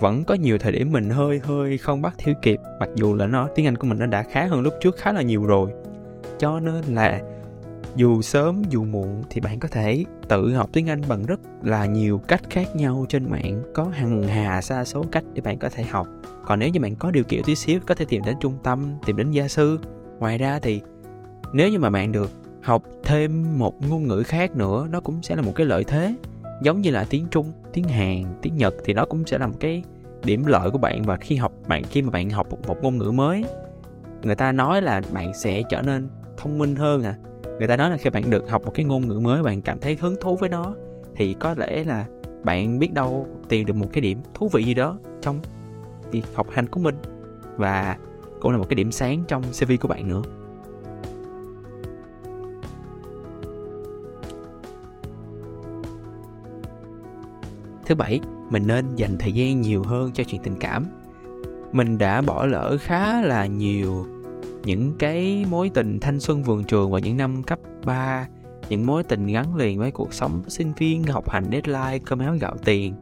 vẫn 0.00 0.24
có 0.24 0.34
nhiều 0.34 0.58
thời 0.58 0.72
điểm 0.72 0.92
mình 0.92 1.10
hơi 1.10 1.40
hơi 1.44 1.78
không 1.78 2.02
bắt 2.02 2.14
theo 2.18 2.34
kịp, 2.42 2.60
mặc 2.80 2.88
dù 2.94 3.14
là 3.14 3.26
nó, 3.26 3.48
tiếng 3.54 3.66
Anh 3.66 3.76
của 3.76 3.86
mình 3.86 3.98
nó 3.98 4.06
đã 4.06 4.22
khá 4.22 4.46
hơn 4.46 4.60
lúc 4.60 4.74
trước 4.80 4.96
khá 4.96 5.12
là 5.12 5.22
nhiều 5.22 5.46
rồi. 5.46 5.70
Cho 6.38 6.60
nên 6.60 6.84
là, 6.84 7.20
dù 7.96 8.22
sớm, 8.22 8.62
dù 8.70 8.84
muộn 8.84 9.22
thì 9.30 9.40
bạn 9.40 9.58
có 9.58 9.68
thể 9.68 10.04
tự 10.28 10.54
học 10.54 10.70
tiếng 10.72 10.88
Anh 10.88 11.00
bằng 11.08 11.26
rất 11.26 11.40
là 11.62 11.86
nhiều 11.86 12.18
cách 12.18 12.42
khác 12.50 12.76
nhau 12.76 13.06
trên 13.08 13.30
mạng, 13.30 13.62
có 13.74 13.84
hàng 13.84 14.22
hà 14.22 14.62
xa 14.62 14.84
số 14.84 15.04
cách 15.12 15.24
để 15.34 15.40
bạn 15.40 15.58
có 15.58 15.68
thể 15.68 15.82
học. 15.82 16.06
Còn 16.46 16.58
nếu 16.58 16.68
như 16.68 16.80
bạn 16.80 16.94
có 16.96 17.10
điều 17.10 17.24
kiện 17.24 17.42
tí 17.44 17.54
xíu, 17.54 17.80
có 17.86 17.94
thể 17.94 18.04
tìm 18.08 18.22
đến 18.26 18.36
trung 18.40 18.58
tâm, 18.62 18.94
tìm 19.06 19.16
đến 19.16 19.30
gia 19.30 19.48
sư. 19.48 19.78
Ngoài 20.18 20.38
ra 20.38 20.58
thì, 20.62 20.80
nếu 21.52 21.68
như 21.68 21.78
mà 21.78 21.90
bạn 21.90 22.12
được 22.12 22.30
học 22.68 22.82
thêm 23.02 23.58
một 23.58 23.82
ngôn 23.88 24.08
ngữ 24.08 24.22
khác 24.26 24.56
nữa 24.56 24.86
nó 24.90 25.00
cũng 25.00 25.22
sẽ 25.22 25.36
là 25.36 25.42
một 25.42 25.52
cái 25.54 25.66
lợi 25.66 25.84
thế. 25.84 26.14
Giống 26.62 26.80
như 26.80 26.90
là 26.90 27.06
tiếng 27.10 27.26
trung 27.30 27.52
tiếng 27.72 27.84
hàn 27.84 28.22
tiếng 28.42 28.56
nhật 28.56 28.74
thì 28.84 28.94
nó 28.94 29.04
cũng 29.04 29.26
sẽ 29.26 29.38
là 29.38 29.46
một 29.46 29.56
cái 29.60 29.82
điểm 30.24 30.46
lợi 30.46 30.70
của 30.70 30.78
bạn 30.78 31.02
và 31.02 31.16
khi 31.16 31.36
học 31.36 31.52
bạn 31.68 31.82
khi 31.84 32.02
mà 32.02 32.10
bạn 32.10 32.30
học 32.30 32.50
một, 32.50 32.58
một 32.66 32.82
ngôn 32.82 32.98
ngữ 32.98 33.10
mới 33.10 33.44
người 34.22 34.34
ta 34.34 34.52
nói 34.52 34.82
là 34.82 35.02
bạn 35.12 35.34
sẽ 35.34 35.62
trở 35.70 35.82
nên 35.82 36.08
thông 36.36 36.58
minh 36.58 36.76
hơn 36.76 37.02
à 37.02 37.14
người 37.58 37.68
ta 37.68 37.76
nói 37.76 37.90
là 37.90 37.96
khi 37.96 38.10
bạn 38.10 38.30
được 38.30 38.50
học 38.50 38.62
một 38.64 38.70
cái 38.74 38.84
ngôn 38.84 39.08
ngữ 39.08 39.20
mới 39.20 39.42
bạn 39.42 39.62
cảm 39.62 39.78
thấy 39.80 39.96
hứng 40.00 40.16
thú 40.20 40.36
với 40.36 40.48
nó 40.48 40.74
thì 41.16 41.34
có 41.34 41.54
lẽ 41.58 41.84
là 41.84 42.06
bạn 42.44 42.78
biết 42.78 42.92
đâu 42.92 43.26
tìm 43.48 43.66
được 43.66 43.76
một 43.76 43.86
cái 43.92 44.00
điểm 44.00 44.18
thú 44.34 44.48
vị 44.52 44.64
gì 44.64 44.74
đó 44.74 44.98
trong 45.22 45.40
việc 46.10 46.22
học 46.34 46.46
hành 46.50 46.66
của 46.66 46.80
mình 46.80 46.96
và 47.56 47.96
cũng 48.40 48.52
là 48.52 48.58
một 48.58 48.66
cái 48.68 48.74
điểm 48.74 48.92
sáng 48.92 49.24
trong 49.28 49.42
CV 49.42 49.72
của 49.80 49.88
bạn 49.88 50.08
nữa. 50.08 50.22
Thứ 57.88 57.94
bảy, 57.94 58.20
mình 58.50 58.66
nên 58.66 58.96
dành 58.96 59.18
thời 59.18 59.32
gian 59.32 59.60
nhiều 59.60 59.82
hơn 59.82 60.10
cho 60.14 60.24
chuyện 60.24 60.42
tình 60.42 60.56
cảm. 60.60 60.86
Mình 61.72 61.98
đã 61.98 62.22
bỏ 62.22 62.46
lỡ 62.46 62.76
khá 62.80 63.22
là 63.22 63.46
nhiều 63.46 64.06
những 64.64 64.94
cái 64.98 65.44
mối 65.50 65.70
tình 65.74 66.00
thanh 66.00 66.20
xuân 66.20 66.42
vườn 66.42 66.64
trường 66.64 66.90
vào 66.90 67.00
những 67.00 67.16
năm 67.16 67.42
cấp 67.42 67.58
3 67.84 68.26
những 68.68 68.86
mối 68.86 69.02
tình 69.02 69.26
gắn 69.26 69.56
liền 69.56 69.78
với 69.78 69.90
cuộc 69.90 70.14
sống 70.14 70.42
sinh 70.48 70.72
viên, 70.78 71.02
học 71.02 71.30
hành, 71.30 71.44
deadline, 71.52 71.98
cơm 72.04 72.18
áo, 72.18 72.36
gạo 72.40 72.56
tiền. 72.64 72.94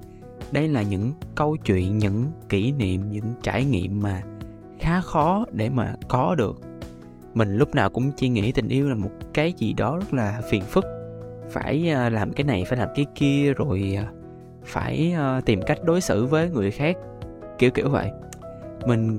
Đây 0.52 0.68
là 0.68 0.82
những 0.82 1.12
câu 1.34 1.56
chuyện, 1.56 1.98
những 1.98 2.24
kỷ 2.48 2.72
niệm, 2.72 3.10
những 3.10 3.34
trải 3.42 3.64
nghiệm 3.64 4.02
mà 4.02 4.22
khá 4.78 5.00
khó 5.00 5.44
để 5.52 5.70
mà 5.70 5.94
có 6.08 6.34
được. 6.34 6.60
Mình 7.34 7.56
lúc 7.56 7.74
nào 7.74 7.90
cũng 7.90 8.12
chỉ 8.16 8.28
nghĩ 8.28 8.52
tình 8.52 8.68
yêu 8.68 8.88
là 8.88 8.94
một 8.94 9.10
cái 9.34 9.52
gì 9.56 9.72
đó 9.72 9.96
rất 9.96 10.14
là 10.14 10.42
phiền 10.50 10.62
phức. 10.62 10.84
Phải 11.50 11.90
à, 11.90 12.10
làm 12.10 12.32
cái 12.32 12.44
này, 12.44 12.64
phải 12.68 12.78
làm 12.78 12.88
cái 12.94 13.06
kia, 13.14 13.52
rồi 13.54 13.96
à, 13.96 14.12
phải 14.66 15.14
à, 15.16 15.40
tìm 15.40 15.62
cách 15.62 15.78
đối 15.84 16.00
xử 16.00 16.26
với 16.26 16.50
người 16.50 16.70
khác 16.70 16.96
kiểu 17.58 17.70
kiểu 17.70 17.88
vậy. 17.88 18.10
Mình 18.86 19.18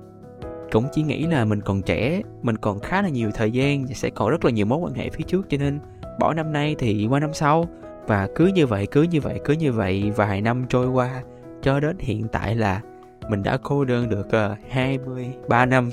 cũng 0.72 0.86
chỉ 0.92 1.04
nghĩ 1.04 1.28
là 1.28 1.46
mình 1.46 1.62
còn 1.62 1.82
trẻ 1.82 2.22
mình 2.42 2.58
còn 2.58 2.80
khá 2.80 3.02
là 3.02 3.10
nhiều 3.10 3.32
thời 3.34 3.52
gian 3.52 3.86
và 3.86 3.94
sẽ 3.94 4.10
còn 4.10 4.30
rất 4.30 4.46
là 4.46 4.52
nhiều 4.52 4.66
mối 4.66 4.80
quan 4.80 4.94
hệ 4.94 5.10
phía 5.10 5.24
trước 5.24 5.50
cho 5.50 5.58
nên 5.58 5.80
bỏ 6.20 6.34
năm 6.34 6.54
nay 6.54 6.76
thì 6.80 7.08
qua 7.10 7.20
năm 7.20 7.34
sau. 7.34 7.66
Và 8.08 8.28
cứ 8.36 8.46
như 8.48 8.68
vậy 8.68 8.88
cứ 8.92 9.02
như 9.02 9.22
vậy 9.22 9.40
cứ 9.46 9.54
như 9.54 9.72
vậy 9.72 10.12
vài 10.16 10.42
năm 10.42 10.66
trôi 10.70 10.88
qua 10.88 11.24
cho 11.62 11.80
đến 11.80 11.98
hiện 12.00 12.28
tại 12.32 12.56
là 12.56 12.82
mình 13.30 13.44
đã 13.44 13.58
cô 13.58 13.86
đơn 13.86 14.10
được 14.10 14.26
uh, 14.28 14.32
ờ, 14.32 14.56
23 14.70 15.66
năm. 15.66 15.90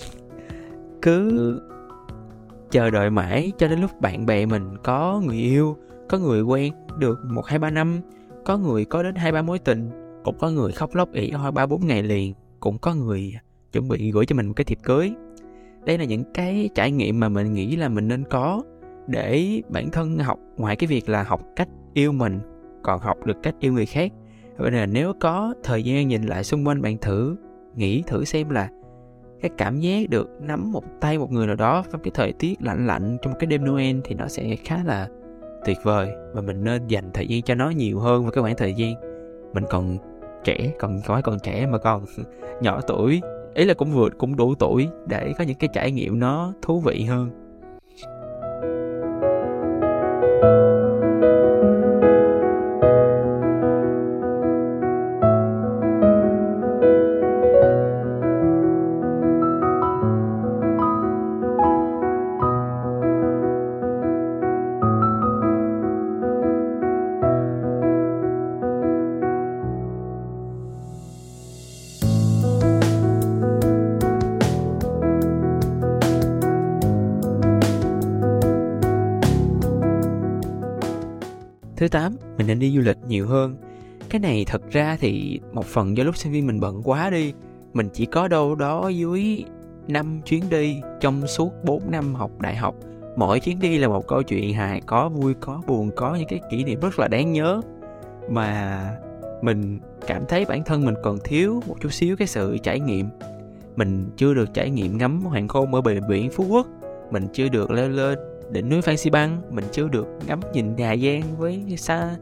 Cứ 1.02 1.60
chờ 2.70 2.90
đợi 2.90 3.10
mãi 3.10 3.52
cho 3.58 3.68
đến 3.68 3.80
lúc 3.80 4.00
bạn 4.00 4.26
bè 4.26 4.46
mình 4.46 4.76
có 4.82 5.20
người 5.26 5.36
yêu 5.36 5.76
có 6.08 6.18
người 6.18 6.42
quen 6.42 6.72
được 6.98 7.18
một 7.24 7.46
hai 7.46 7.58
ba 7.58 7.70
năm 7.70 8.00
có 8.44 8.58
người 8.58 8.84
có 8.84 9.02
đến 9.02 9.14
hai 9.14 9.32
ba 9.32 9.42
mối 9.42 9.58
tình, 9.58 9.90
cũng 10.24 10.38
có 10.38 10.50
người 10.50 10.72
khóc 10.72 10.94
lóc 10.94 11.12
ỉ 11.12 11.30
oi 11.30 11.52
ba 11.52 11.66
bốn 11.66 11.86
ngày 11.86 12.02
liền, 12.02 12.34
cũng 12.60 12.78
có 12.78 12.94
người 12.94 13.34
chuẩn 13.72 13.88
bị 13.88 14.10
gửi 14.10 14.26
cho 14.26 14.36
mình 14.36 14.46
một 14.46 14.52
cái 14.56 14.64
thiệp 14.64 14.78
cưới. 14.82 15.12
Đây 15.84 15.98
là 15.98 16.04
những 16.04 16.24
cái 16.34 16.68
trải 16.74 16.90
nghiệm 16.90 17.20
mà 17.20 17.28
mình 17.28 17.52
nghĩ 17.52 17.76
là 17.76 17.88
mình 17.88 18.08
nên 18.08 18.24
có 18.24 18.62
để 19.06 19.62
bản 19.68 19.90
thân 19.90 20.18
học, 20.18 20.38
ngoài 20.56 20.76
cái 20.76 20.86
việc 20.86 21.08
là 21.08 21.22
học 21.22 21.40
cách 21.56 21.68
yêu 21.94 22.12
mình, 22.12 22.40
còn 22.82 23.00
học 23.00 23.26
được 23.26 23.36
cách 23.42 23.54
yêu 23.60 23.72
người 23.72 23.86
khác. 23.86 24.12
Vậy 24.56 24.70
là 24.70 24.86
nếu 24.86 25.12
có 25.20 25.54
thời 25.62 25.82
gian 25.82 26.08
nhìn 26.08 26.22
lại 26.22 26.44
xung 26.44 26.66
quanh 26.66 26.82
bạn 26.82 26.98
thử, 26.98 27.36
nghĩ 27.76 28.02
thử 28.06 28.24
xem 28.24 28.50
là 28.50 28.68
cái 29.40 29.50
cảm 29.58 29.80
giác 29.80 30.10
được 30.10 30.28
nắm 30.40 30.72
một 30.72 30.84
tay 31.00 31.18
một 31.18 31.32
người 31.32 31.46
nào 31.46 31.56
đó 31.56 31.84
trong 31.92 32.00
cái 32.02 32.10
thời 32.14 32.32
tiết 32.32 32.62
lạnh 32.62 32.86
lạnh 32.86 33.16
trong 33.22 33.32
cái 33.38 33.46
đêm 33.46 33.64
Noel 33.64 33.96
thì 34.04 34.14
nó 34.14 34.28
sẽ 34.28 34.56
khá 34.56 34.84
là 34.84 35.08
tuyệt 35.64 35.78
vời 35.82 36.10
và 36.32 36.40
mình 36.40 36.64
nên 36.64 36.86
dành 36.86 37.10
thời 37.14 37.26
gian 37.26 37.42
cho 37.42 37.54
nó 37.54 37.70
nhiều 37.70 37.98
hơn 37.98 38.22
vào 38.22 38.30
cái 38.30 38.42
khoảng 38.42 38.56
thời 38.56 38.74
gian 38.74 38.94
mình 39.52 39.64
còn 39.70 39.98
trẻ, 40.44 40.72
còn 40.78 41.00
nói 41.08 41.22
còn 41.22 41.38
trẻ 41.38 41.66
mà 41.66 41.78
còn 41.78 42.04
nhỏ 42.60 42.80
tuổi. 42.86 43.20
Ý 43.54 43.64
là 43.64 43.74
cũng 43.74 43.92
vượt 43.92 44.18
cũng 44.18 44.36
đủ 44.36 44.54
tuổi 44.54 44.88
để 45.06 45.32
có 45.38 45.44
những 45.44 45.58
cái 45.58 45.68
trải 45.72 45.90
nghiệm 45.90 46.18
nó 46.18 46.52
thú 46.62 46.80
vị 46.80 47.04
hơn. 47.04 47.30
Nên 82.54 82.60
đi 82.60 82.76
du 82.76 82.82
lịch 82.82 82.98
nhiều 83.08 83.26
hơn. 83.26 83.56
Cái 84.08 84.20
này 84.20 84.44
thật 84.48 84.62
ra 84.70 84.96
thì 85.00 85.40
một 85.52 85.66
phần 85.66 85.96
do 85.96 86.04
lúc 86.04 86.16
sinh 86.16 86.32
viên 86.32 86.46
mình 86.46 86.60
bận 86.60 86.82
quá 86.84 87.10
đi. 87.10 87.32
Mình 87.72 87.88
chỉ 87.92 88.06
có 88.06 88.28
đâu 88.28 88.54
đó 88.54 88.88
dưới 88.88 89.44
5 89.88 90.20
chuyến 90.24 90.50
đi 90.50 90.80
trong 91.00 91.26
suốt 91.26 91.52
4 91.64 91.90
năm 91.90 92.14
học 92.14 92.30
đại 92.40 92.56
học. 92.56 92.74
Mỗi 93.16 93.40
chuyến 93.40 93.60
đi 93.60 93.78
là 93.78 93.88
một 93.88 94.06
câu 94.08 94.22
chuyện 94.22 94.54
hài, 94.54 94.80
có 94.80 95.08
vui, 95.08 95.34
có 95.40 95.62
buồn, 95.66 95.90
có 95.96 96.14
những 96.14 96.28
cái 96.28 96.40
kỷ 96.50 96.64
niệm 96.64 96.80
rất 96.80 96.98
là 96.98 97.08
đáng 97.08 97.32
nhớ. 97.32 97.60
Mà 98.30 98.80
mình 99.42 99.78
cảm 100.06 100.24
thấy 100.28 100.44
bản 100.44 100.64
thân 100.64 100.84
mình 100.84 100.94
còn 101.02 101.18
thiếu 101.24 101.62
một 101.66 101.76
chút 101.80 101.92
xíu 101.92 102.16
cái 102.16 102.28
sự 102.28 102.58
trải 102.62 102.80
nghiệm. 102.80 103.08
Mình 103.76 104.10
chưa 104.16 104.34
được 104.34 104.54
trải 104.54 104.70
nghiệm 104.70 104.98
ngắm 104.98 105.20
hoàng 105.20 105.48
hôn 105.48 105.74
ở 105.74 105.80
bờ 105.80 105.92
biển 106.08 106.30
Phú 106.30 106.46
Quốc. 106.48 106.66
Mình 107.10 107.26
chưa 107.32 107.48
được 107.48 107.70
leo 107.70 107.88
lên 107.88 108.18
đỉnh 108.50 108.68
núi 108.68 108.82
Phan 108.82 108.96
Xi 108.96 109.10
Băng 109.10 109.42
mình 109.50 109.64
chưa 109.72 109.88
được 109.88 110.06
ngắm 110.26 110.40
nhìn 110.52 110.76
Hà 110.78 110.96
Giang 110.96 111.22
với 111.38 111.64
xa 111.78 112.16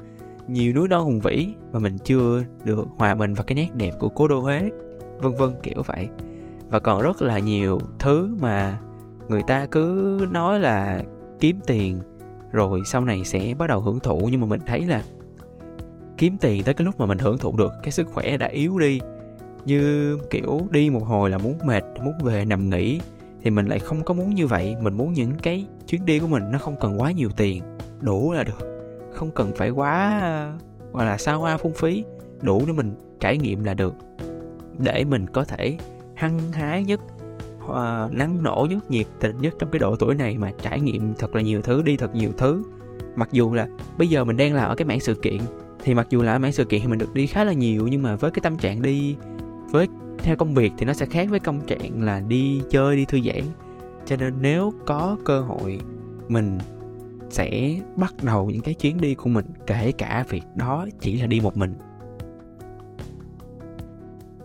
nhiều 0.49 0.73
núi 0.73 0.89
non 0.89 1.05
hùng 1.05 1.21
vĩ 1.21 1.49
mà 1.73 1.79
mình 1.79 1.99
chưa 1.99 2.45
được 2.65 2.89
hòa 2.97 3.15
mình 3.15 3.35
vào 3.35 3.45
cái 3.45 3.55
nét 3.55 3.69
đẹp 3.75 3.93
của 3.99 4.09
cố 4.09 4.29
đô 4.29 4.41
Huế. 4.41 4.71
Vân 5.19 5.35
vân, 5.35 5.51
kiểu 5.63 5.83
vậy. 5.87 6.09
Và 6.69 6.79
còn 6.79 7.03
rất 7.03 7.23
là 7.23 7.39
nhiều 7.39 7.81
thứ 7.99 8.37
mà 8.41 8.79
người 9.29 9.43
ta 9.47 9.67
cứ 9.67 10.27
nói 10.31 10.61
là 10.61 11.03
kiếm 11.41 11.61
tiền 11.67 12.01
rồi 12.53 12.81
sau 12.87 13.05
này 13.05 13.25
sẽ 13.25 13.55
bắt 13.59 13.67
đầu 13.67 13.81
hưởng 13.81 14.01
thụ. 14.01 14.29
Nhưng 14.31 14.41
mà 14.41 14.47
mình 14.47 14.61
thấy 14.67 14.81
là 14.81 15.03
kiếm 16.19 16.37
tiền 16.41 16.63
tới 16.63 16.75
cái 16.75 16.85
lúc 16.85 17.01
mà 17.01 17.07
mình 17.07 17.19
hưởng 17.19 17.39
thụ 17.39 17.57
được, 17.57 17.73
cái 17.83 17.93
sức 17.93 18.09
khỏe 18.13 18.37
đã 18.37 18.47
yếu 18.47 18.79
đi. 18.79 19.01
Như 19.65 20.19
kiểu 20.31 20.61
đi 20.71 20.91
một 20.91 21.05
hồi 21.05 21.31
là 21.31 21.39
muốn 21.39 21.59
mệt, 21.65 21.85
muốn 22.05 22.15
về 22.23 22.45
nằm 22.45 22.71
nghỉ, 22.71 23.01
thì 23.43 23.51
mình 23.51 23.67
lại 23.67 23.79
không 23.79 24.05
có 24.05 24.15
muốn 24.15 24.35
như 24.35 24.47
vậy. 24.47 24.77
Mình 24.81 24.95
muốn 24.95 25.13
những 25.13 25.33
cái 25.43 25.67
chuyến 25.87 26.05
đi 26.05 26.19
của 26.19 26.27
mình 26.27 26.51
nó 26.53 26.59
không 26.59 26.77
cần 26.81 27.01
quá 27.01 27.13
nhiều 27.13 27.31
tiền, 27.37 27.63
đủ 28.01 28.33
là 28.33 28.45
được 28.45 28.82
không 29.15 29.31
cần 29.31 29.53
phải 29.57 29.71
quá 29.71 30.21
gọi 30.93 31.07
là 31.07 31.19
xa 31.19 31.33
hoa 31.33 31.57
phung 31.57 31.73
phí 31.73 32.05
đủ 32.43 32.63
để 32.67 32.73
mình 32.73 32.95
trải 33.21 33.39
nghiệm 33.39 33.65
là 33.65 33.75
được. 33.75 33.95
Để 34.79 35.05
mình 35.05 35.27
có 35.27 35.45
thể 35.45 35.79
hăng 36.15 36.53
hái 36.53 36.85
nhất 36.85 37.01
ờ, 37.69 38.09
uh, 38.11 38.17
năng 38.17 38.43
nổ 38.43 38.67
nhất 38.71 38.91
nhiệt 38.91 39.07
tình 39.21 39.39
nhất 39.41 39.55
trong 39.59 39.71
cái 39.71 39.79
độ 39.79 39.97
tuổi 39.97 40.15
này 40.15 40.39
mà 40.39 40.53
trải 40.63 40.81
nghiệm 40.81 41.15
thật 41.15 41.35
là 41.35 41.43
nhiều 41.43 41.63
thứ 41.63 41.83
đi 41.83 41.97
thật 41.97 42.15
nhiều 42.15 42.33
thứ. 42.37 42.63
Mặc 43.17 43.29
dù 43.33 43.55
là 43.55 43.69
bây 43.99 44.09
giờ 44.09 44.25
mình 44.25 44.37
đang 44.37 44.55
làm 44.55 44.69
ở 44.69 44.75
cái 44.75 44.85
mảng 44.85 45.01
sự 45.01 45.15
kiện 45.15 45.39
thì 45.85 45.95
mặc 45.95 46.07
dù 46.11 46.23
là 46.23 46.33
ở 46.33 46.39
mảng 46.39 46.53
sự 46.53 46.65
kiện 46.65 46.81
thì 46.81 46.87
mình 46.87 46.99
được 46.99 47.15
đi 47.15 47.27
khá 47.27 47.45
là 47.45 47.53
nhiều 47.53 47.89
nhưng 47.91 48.03
mà 48.03 48.17
với 48.17 48.31
cái 48.31 48.41
tâm 48.43 48.57
trạng 48.57 48.83
đi 48.83 49.17
với 49.71 49.89
theo 50.19 50.37
công 50.37 50.55
việc 50.55 50.73
thì 50.79 50.85
nó 50.85 50.93
sẽ 50.93 51.07
khác 51.07 51.29
với 51.31 51.41
công 51.41 51.61
trạng 51.61 52.03
là 52.03 52.21
đi 52.21 52.63
chơi 52.71 52.97
đi 52.97 53.05
thư 53.05 53.21
giãn. 53.21 53.43
Cho 54.07 54.17
nên 54.17 54.35
nếu 54.41 54.73
có 54.87 55.17
cơ 55.25 55.41
hội 55.41 55.81
mình 56.29 56.59
sẽ 57.33 57.75
bắt 57.97 58.15
đầu 58.23 58.51
những 58.51 58.63
cái 58.63 58.75
chuyến 58.75 59.01
đi 59.01 59.15
của 59.15 59.29
mình, 59.29 59.47
kể 59.67 59.93
cả 59.93 60.25
việc 60.29 60.43
đó 60.55 60.87
chỉ 61.01 61.21
là 61.21 61.27
đi 61.27 61.41
một 61.41 61.57
mình. 61.57 61.75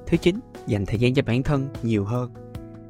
Thứ 0.05 0.17
chín, 0.17 0.39
dành 0.67 0.85
thời 0.85 0.99
gian 0.99 1.13
cho 1.13 1.23
bản 1.25 1.43
thân 1.43 1.67
nhiều 1.83 2.05
hơn. 2.05 2.31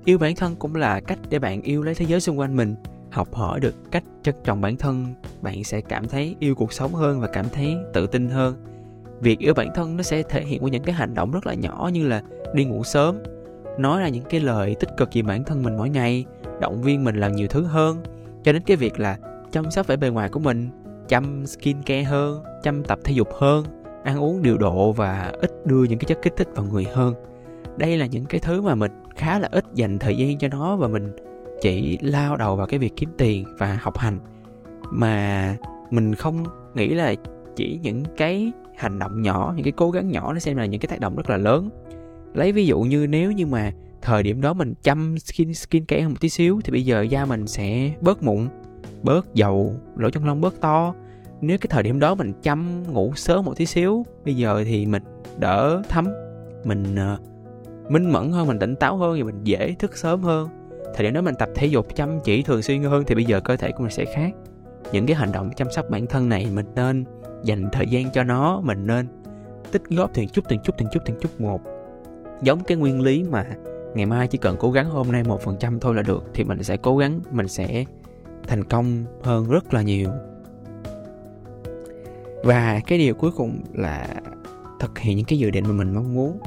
Yêu 0.06 0.18
bản 0.18 0.36
thân 0.36 0.56
cũng 0.56 0.76
là 0.76 1.00
cách 1.00 1.20
để 1.30 1.40
bạn 1.40 1.62
yêu 1.62 1.84
lấy 1.84 1.96
thế 1.96 2.06
giới 2.06 2.22
xung 2.22 2.40
quanh 2.40 2.56
mình. 2.56 2.76
Học 3.12 3.34
hỏi 3.34 3.60
được 3.60 3.92
cách 3.92 4.04
trân 4.24 4.36
trọng 4.44 4.62
bản 4.62 4.78
thân, 4.78 5.06
bạn 5.42 5.64
sẽ 5.64 5.82
cảm 5.82 6.08
thấy 6.08 6.36
yêu 6.40 6.56
cuộc 6.56 6.74
sống 6.74 6.94
hơn 6.94 7.20
và 7.20 7.28
cảm 7.28 7.46
thấy 7.50 7.76
tự 7.94 8.08
tin 8.08 8.30
hơn. 8.30 8.56
Việc 9.22 9.40
yêu 9.40 9.54
bản 9.54 9.70
thân 9.76 9.98
nó 9.98 10.04
sẽ 10.04 10.24
thể 10.24 10.44
hiện 10.44 10.64
qua 10.64 10.70
những 10.70 10.84
cái 10.84 10.96
hành 10.96 11.14
động 11.14 11.32
rất 11.32 11.48
là 11.48 11.54
nhỏ 11.54 11.90
như 11.94 12.08
là 12.08 12.24
đi 12.54 12.66
ngủ 12.66 12.84
sớm, 12.84 13.18
nói 13.78 14.02
ra 14.02 14.10
những 14.10 14.24
cái 14.30 14.40
lời 14.40 14.76
tích 14.80 14.90
cực 14.98 15.10
về 15.14 15.22
bản 15.22 15.44
thân 15.44 15.64
mình 15.64 15.78
mỗi 15.78 15.90
ngày, 15.90 16.26
động 16.62 16.82
viên 16.82 17.04
mình 17.04 17.16
làm 17.16 17.36
nhiều 17.36 17.48
thứ 17.48 17.64
hơn. 17.64 17.98
Cho 18.44 18.54
đến 18.54 18.62
cái 18.66 18.78
việc 18.78 19.00
là 19.00 19.18
chăm 19.52 19.72
sóc 19.72 19.88
vẻ 19.88 19.98
bề 19.98 20.10
ngoài 20.10 20.30
của 20.30 20.40
mình, 20.40 20.70
chăm 21.08 21.46
skin 21.46 21.78
care 21.86 22.04
hơn, 22.04 22.44
chăm 22.64 22.84
tập 22.84 23.00
thể 23.04 23.14
dục 23.14 23.28
hơn, 23.34 23.66
ăn 24.04 24.20
uống 24.20 24.42
điều 24.42 24.58
độ 24.58 24.92
và 24.92 25.32
ít 25.42 25.66
đưa 25.66 25.84
những 25.84 26.00
cái 26.00 26.06
chất 26.08 26.18
kích 26.22 26.34
thích 26.38 26.48
vào 26.56 26.66
người 26.66 26.84
hơn. 26.84 27.14
Đây 27.78 27.98
là 27.98 28.06
những 28.06 28.26
cái 28.26 28.40
thứ 28.40 28.62
mà 28.62 28.76
mình 28.76 28.92
khá 29.16 29.40
là 29.40 29.48
ít 29.52 29.66
dành 29.74 30.00
thời 30.00 30.18
gian 30.18 30.38
cho 30.38 30.48
nó 30.48 30.76
và 30.76 30.88
mình 30.88 31.12
chỉ 31.62 31.98
lao 32.02 32.38
đầu 32.38 32.56
vào 32.56 32.68
cái 32.68 32.80
việc 32.80 32.94
kiếm 32.96 33.10
tiền 33.18 33.46
và 33.58 33.80
học 33.82 33.98
hành. 33.98 34.20
Mà 34.92 35.56
mình 35.92 36.16
không 36.16 36.44
nghĩ 36.76 36.88
là 36.90 37.16
chỉ 37.56 37.80
những 37.82 38.04
cái 38.18 38.52
hành 38.78 39.00
động 39.00 39.22
nhỏ, 39.22 39.54
những 39.56 39.64
cái 39.64 39.74
cố 39.78 39.92
gắng 39.92 40.12
nhỏ 40.12 40.34
nó 40.34 40.40
xem 40.40 40.58
là 40.58 40.66
những 40.66 40.82
cái 40.82 40.88
tác 40.88 41.00
động 41.00 41.16
rất 41.16 41.30
là 41.30 41.38
lớn. 41.38 41.70
Lấy 42.34 42.52
ví 42.52 42.66
dụ 42.66 42.80
như 42.80 43.08
nếu 43.08 43.32
như 43.32 43.46
mà 43.46 43.72
thời 44.02 44.24
điểm 44.24 44.42
đó 44.42 44.54
mình 44.54 44.74
chăm 44.84 45.20
skin 45.20 45.54
skin 45.54 45.86
care 45.86 46.02
hơn 46.02 46.12
một 46.12 46.18
tí 46.22 46.30
xíu 46.30 46.62
thì 46.64 46.72
bây 46.72 46.86
giờ 46.86 47.02
da 47.02 47.26
mình 47.26 47.48
sẽ 47.48 47.92
bớt 48.02 48.24
mụn 48.24 48.48
bớt 49.04 49.34
dầu 49.34 49.74
lỗ 49.96 50.10
chân 50.10 50.26
lông 50.26 50.42
bớt 50.42 50.62
to. 50.62 50.94
Nếu 51.42 51.58
cái 51.58 51.68
thời 51.70 51.84
điểm 51.84 52.00
đó 52.00 52.16
mình 52.16 52.34
chăm 52.42 52.84
ngủ 52.94 53.14
sớm 53.16 53.46
một 53.46 53.58
tí 53.58 53.66
xíu 53.66 54.06
bây 54.26 54.36
giờ 54.36 54.64
thì 54.66 54.86
mình 54.86 55.04
đỡ 55.38 55.82
thấm 55.90 56.08
mình 56.64 56.96
uh, 57.14 57.92
minh 57.92 58.12
mẫn 58.12 58.32
hơn 58.32 58.48
mình 58.48 58.60
tỉnh 58.60 58.76
táo 58.76 58.98
hơn 58.98 59.16
thì 59.16 59.24
mình 59.24 59.44
dễ 59.44 59.76
thức 59.80 59.98
sớm 59.98 60.22
hơn. 60.22 60.50
Thời 60.96 61.04
điểm 61.04 61.14
đó 61.14 61.22
mình 61.22 61.36
tập 61.40 61.50
thể 61.56 61.68
dục 61.68 61.96
chăm 61.96 62.20
chỉ 62.24 62.42
thường 62.42 62.62
xuyên 62.62 62.84
hơn 62.84 63.04
thì 63.08 63.16
bây 63.16 63.26
giờ 63.26 63.40
cơ 63.40 63.56
thể 63.56 63.72
của 63.72 63.84
mình 63.84 63.92
sẽ 63.92 64.06
khác. 64.06 64.32
Những 64.92 65.06
cái 65.06 65.16
hành 65.16 65.32
động 65.32 65.50
chăm 65.56 65.72
sóc 65.72 65.90
bản 65.90 66.08
thân 66.08 66.30
này 66.30 66.48
mình 66.54 66.66
nên 66.76 67.06
dành 67.44 67.70
thời 67.72 67.88
gian 67.88 68.12
cho 68.12 68.24
nó 68.24 68.62
mình 68.62 68.88
nên 68.88 69.08
tích 69.72 69.84
góp 69.90 70.14
từng 70.14 70.28
chút 70.28 70.46
từng 70.50 70.60
chút 70.64 70.76
từng 70.78 70.88
chút 70.92 71.00
từng 71.06 71.18
chút 71.22 71.42
một. 71.42 71.62
Giống 72.42 72.64
cái 72.64 72.78
nguyên 72.78 73.02
lý 73.02 73.24
mà 73.24 73.46
ngày 73.96 74.06
mai 74.06 74.28
chỉ 74.28 74.38
cần 74.38 74.56
cố 74.60 74.72
gắng 74.72 74.90
hôm 74.90 75.12
nay 75.12 75.24
một 75.24 75.42
phần 75.42 75.56
trăm 75.60 75.80
thôi 75.80 75.96
là 75.96 76.02
được 76.02 76.24
thì 76.34 76.44
mình 76.44 76.64
sẽ 76.64 76.78
cố 76.78 76.98
gắng 76.98 77.20
mình 77.32 77.48
sẽ 77.48 77.86
thành 78.48 78.64
công 78.64 79.06
hơn 79.24 79.50
rất 79.50 79.74
là 79.74 79.82
nhiều. 79.82 80.10
Và 82.44 82.80
cái 82.88 82.98
điều 83.00 83.14
cuối 83.14 83.32
cùng 83.32 83.62
là 83.74 84.08
thực 84.80 85.00
hiện 85.00 85.18
những 85.18 85.26
cái 85.26 85.40
dự 85.40 85.52
định 85.52 85.64
mà 85.68 85.74
mình 85.74 85.94
mong 85.94 86.14
muốn. 86.14 86.40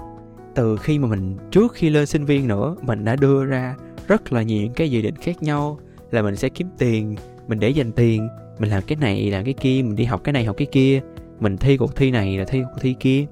Từ 0.55 0.77
khi 0.77 0.99
mà 0.99 1.09
mình, 1.09 1.37
trước 1.51 1.73
khi 1.75 1.91
lên 1.91 2.07
sinh 2.07 2.25
viên 2.25 2.49
nữa, 2.49 2.77
mình 2.83 3.05
đã 3.05 3.17
đưa 3.17 3.45
ra 3.45 3.77
rất 4.09 4.33
là 4.33 4.43
nhiều 4.43 4.63
những 4.63 4.73
cái 4.73 4.91
dự 4.91 5.03
định 5.03 5.17
khác 5.17 5.43
nhau 5.43 5.79
là 6.11 6.23
mình 6.23 6.37
sẽ 6.37 6.49
kiếm 6.49 6.69
tiền, 6.79 7.17
mình 7.49 7.61
để 7.61 7.71
dành 7.71 7.93
tiền, 7.93 8.29
mình 8.59 8.71
làm 8.71 8.83
cái 8.87 8.97
này, 8.97 9.31
làm 9.31 9.45
cái 9.45 9.55
kia, 9.55 9.83
mình 9.83 9.97
đi 9.97 10.05
học 10.05 10.21
cái 10.25 10.33
này, 10.33 10.45
học 10.45 10.57
cái 10.57 10.67
kia, 10.73 11.01
mình 11.41 11.57
thi 11.57 11.77
cuộc 11.77 11.97
thi 11.97 12.11
này 12.11 12.39
là 12.39 12.45
thi 12.45 12.63
cuộc 12.63 12.81
thi 12.81 12.95
kia. 13.01 13.27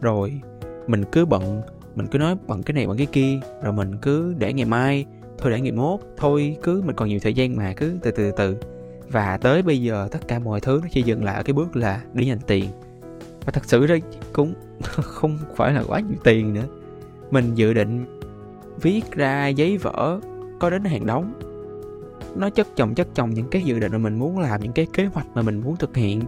Rồi, 0.00 0.40
mình 0.86 1.04
cứ 1.12 1.24
bận, 1.24 1.62
mình 1.94 2.06
cứ 2.06 2.18
nói 2.18 2.36
bận 2.46 2.62
cái 2.62 2.74
này, 2.74 2.86
bận 2.86 2.96
cái 2.96 3.06
kia, 3.06 3.40
rồi 3.62 3.72
mình 3.72 3.96
cứ 4.02 4.34
để 4.38 4.52
ngày 4.52 4.66
mai 4.66 5.06
thôi 5.38 5.50
để 5.52 5.60
ngày 5.60 5.72
mốt, 5.72 6.00
thôi 6.16 6.56
cứ, 6.62 6.82
mình 6.86 6.96
còn 6.96 7.08
nhiều 7.08 7.18
thời 7.22 7.34
gian 7.34 7.56
mà, 7.56 7.72
cứ 7.76 7.98
từ 8.02 8.10
từ 8.10 8.30
từ. 8.30 8.56
Và 9.08 9.36
tới 9.36 9.62
bây 9.62 9.82
giờ 9.82 10.08
tất 10.10 10.28
cả 10.28 10.38
mọi 10.38 10.60
thứ 10.60 10.78
nó 10.82 10.88
chỉ 10.90 11.02
dừng 11.02 11.24
lại 11.24 11.34
ở 11.34 11.42
cái 11.42 11.52
bước 11.52 11.76
là 11.76 12.00
đi 12.12 12.26
nhận 12.26 12.38
tiền. 12.38 12.64
Và 13.46 13.52
thật 13.52 13.64
sự 13.64 13.86
đây 13.86 14.02
cũng 14.32 14.54
không 14.92 15.38
phải 15.56 15.72
là 15.72 15.84
quá 15.88 16.00
nhiều 16.00 16.18
tiền 16.24 16.54
nữa. 16.54 16.66
Mình 17.30 17.54
dự 17.54 17.74
định 17.74 18.20
viết 18.80 19.10
ra 19.10 19.48
giấy 19.48 19.78
vở 19.78 20.20
có 20.60 20.70
đến 20.70 20.84
hàng 20.84 21.06
đóng 21.06 21.32
nó 22.36 22.50
chất 22.50 22.68
chồng 22.76 22.94
chất 22.94 23.08
chồng 23.14 23.30
những 23.30 23.48
cái 23.48 23.62
dự 23.62 23.78
định 23.78 23.92
mà 23.92 23.98
mình 23.98 24.18
muốn 24.18 24.38
làm, 24.38 24.60
những 24.60 24.72
cái 24.72 24.86
kế 24.92 25.06
hoạch 25.06 25.26
mà 25.34 25.42
mình 25.42 25.60
muốn 25.60 25.76
thực 25.76 25.96
hiện. 25.96 26.22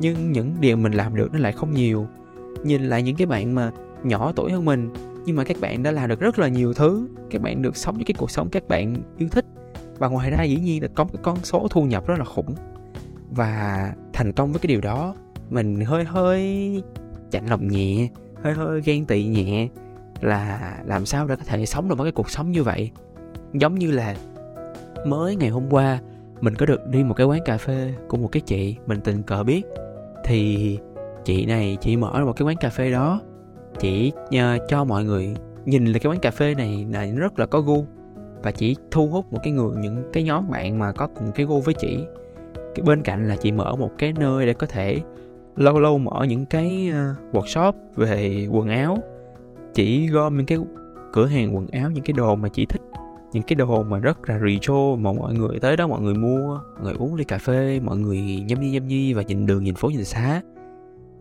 Nhưng 0.00 0.32
những 0.32 0.54
điều 0.60 0.76
mình 0.76 0.92
làm 0.92 1.16
được 1.16 1.32
nó 1.32 1.38
lại 1.38 1.52
không 1.52 1.74
nhiều. 1.74 2.06
Nhìn 2.62 2.88
lại 2.88 3.02
những 3.02 3.16
cái 3.16 3.26
bạn 3.26 3.54
mà 3.54 3.70
nhỏ 4.02 4.32
tuổi 4.36 4.52
hơn 4.52 4.64
mình 4.64 4.90
nhưng 5.28 5.36
mà 5.36 5.44
các 5.44 5.56
bạn 5.60 5.82
đã 5.82 5.90
làm 5.90 6.08
được 6.08 6.20
rất 6.20 6.38
là 6.38 6.48
nhiều 6.48 6.74
thứ. 6.74 7.08
Các 7.30 7.42
bạn 7.42 7.62
được 7.62 7.76
sống 7.76 7.94
với 7.94 8.04
cái 8.04 8.14
cuộc 8.18 8.30
sống 8.30 8.48
các 8.48 8.68
bạn 8.68 8.96
yêu 9.18 9.28
thích. 9.28 9.44
Và 9.98 10.08
ngoài 10.08 10.30
ra 10.30 10.42
dĩ 10.42 10.56
nhiên 10.56 10.82
là 10.82 10.88
có 10.94 11.04
cái 11.04 11.20
con 11.22 11.36
số 11.42 11.66
thu 11.70 11.82
nhập 11.82 12.06
rất 12.06 12.18
là 12.18 12.24
khủng. 12.24 12.54
Và 13.30 13.92
thành 14.12 14.32
công 14.32 14.52
với 14.52 14.60
cái 14.60 14.68
điều 14.68 14.80
đó, 14.80 15.14
mình 15.50 15.80
hơi 15.80 16.04
hơi 16.04 16.82
chạnh 17.30 17.46
lòng 17.46 17.68
nhẹ, 17.68 18.08
hơi 18.42 18.54
hơi 18.54 18.80
ghen 18.84 19.04
tị 19.04 19.24
nhẹ 19.24 19.68
là 20.20 20.74
làm 20.84 21.06
sao 21.06 21.26
để 21.26 21.36
có 21.36 21.42
thể 21.46 21.66
sống 21.66 21.88
được 21.88 21.94
một 21.94 22.04
cái 22.04 22.12
cuộc 22.12 22.30
sống 22.30 22.50
như 22.50 22.62
vậy. 22.62 22.90
Giống 23.52 23.74
như 23.74 23.90
là 23.90 24.16
mới 25.06 25.36
ngày 25.36 25.48
hôm 25.48 25.64
qua, 25.70 25.98
mình 26.40 26.54
có 26.54 26.66
được 26.66 26.86
đi 26.86 27.04
một 27.04 27.14
cái 27.14 27.26
quán 27.26 27.40
cà 27.44 27.58
phê 27.58 27.94
của 28.08 28.16
một 28.16 28.28
cái 28.32 28.40
chị 28.40 28.76
mình 28.86 29.00
tình 29.00 29.22
cờ 29.22 29.42
biết. 29.42 29.62
Thì 30.24 30.78
chị 31.24 31.46
này, 31.46 31.76
chị 31.80 31.96
mở 31.96 32.24
một 32.24 32.32
cái 32.32 32.46
quán 32.46 32.56
cà 32.56 32.70
phê 32.70 32.90
đó 32.90 33.20
chỉ 33.80 34.12
uh, 34.26 34.68
cho 34.68 34.84
mọi 34.84 35.04
người 35.04 35.34
nhìn 35.64 35.86
là 35.86 35.98
cái 35.98 36.10
quán 36.10 36.20
cà 36.20 36.30
phê 36.30 36.54
này 36.54 36.86
là 36.92 37.06
rất 37.16 37.38
là 37.38 37.46
có 37.46 37.60
gu 37.60 37.84
và 38.42 38.50
chỉ 38.50 38.76
thu 38.90 39.06
hút 39.06 39.32
một 39.32 39.38
cái 39.42 39.52
người 39.52 39.76
những 39.76 40.10
cái 40.12 40.22
nhóm 40.22 40.50
bạn 40.50 40.78
mà 40.78 40.92
có 40.92 41.06
cùng 41.06 41.32
cái 41.32 41.46
gu 41.46 41.60
với 41.60 41.74
chị. 41.74 41.98
Cái 42.54 42.82
bên 42.86 43.02
cạnh 43.02 43.28
là 43.28 43.36
chị 43.36 43.52
mở 43.52 43.76
một 43.76 43.90
cái 43.98 44.12
nơi 44.12 44.46
để 44.46 44.54
có 44.54 44.66
thể 44.66 45.00
lâu 45.56 45.80
lâu 45.80 45.98
mở 45.98 46.24
những 46.28 46.46
cái 46.46 46.90
uh, 46.90 47.34
workshop 47.34 47.72
về 47.96 48.48
quần 48.50 48.68
áo. 48.68 48.98
Chỉ 49.74 50.06
gom 50.06 50.36
những 50.36 50.46
cái 50.46 50.58
cửa 51.12 51.26
hàng 51.26 51.56
quần 51.56 51.66
áo 51.66 51.90
những 51.90 52.04
cái 52.04 52.12
đồ 52.12 52.34
mà 52.34 52.48
chị 52.48 52.66
thích 52.66 52.82
những 53.32 53.42
cái 53.42 53.56
đồ 53.56 53.82
mà 53.82 53.98
rất 53.98 54.28
là 54.28 54.38
retro 54.38 54.96
mà 54.98 55.12
mọi 55.12 55.34
người 55.34 55.60
tới 55.60 55.76
đó 55.76 55.86
mọi 55.86 56.00
người 56.00 56.14
mua 56.14 56.60
mọi 56.74 56.84
người 56.84 56.94
uống 56.98 57.14
ly 57.14 57.24
cà 57.24 57.38
phê 57.38 57.80
mọi 57.84 57.96
người 57.96 58.20
nhâm 58.20 58.60
nhi 58.60 58.70
nhâm 58.70 58.88
nhi 58.88 59.12
và 59.12 59.22
nhìn 59.22 59.46
đường 59.46 59.64
nhìn 59.64 59.74
phố 59.74 59.88
nhìn 59.88 60.04
xá 60.04 60.42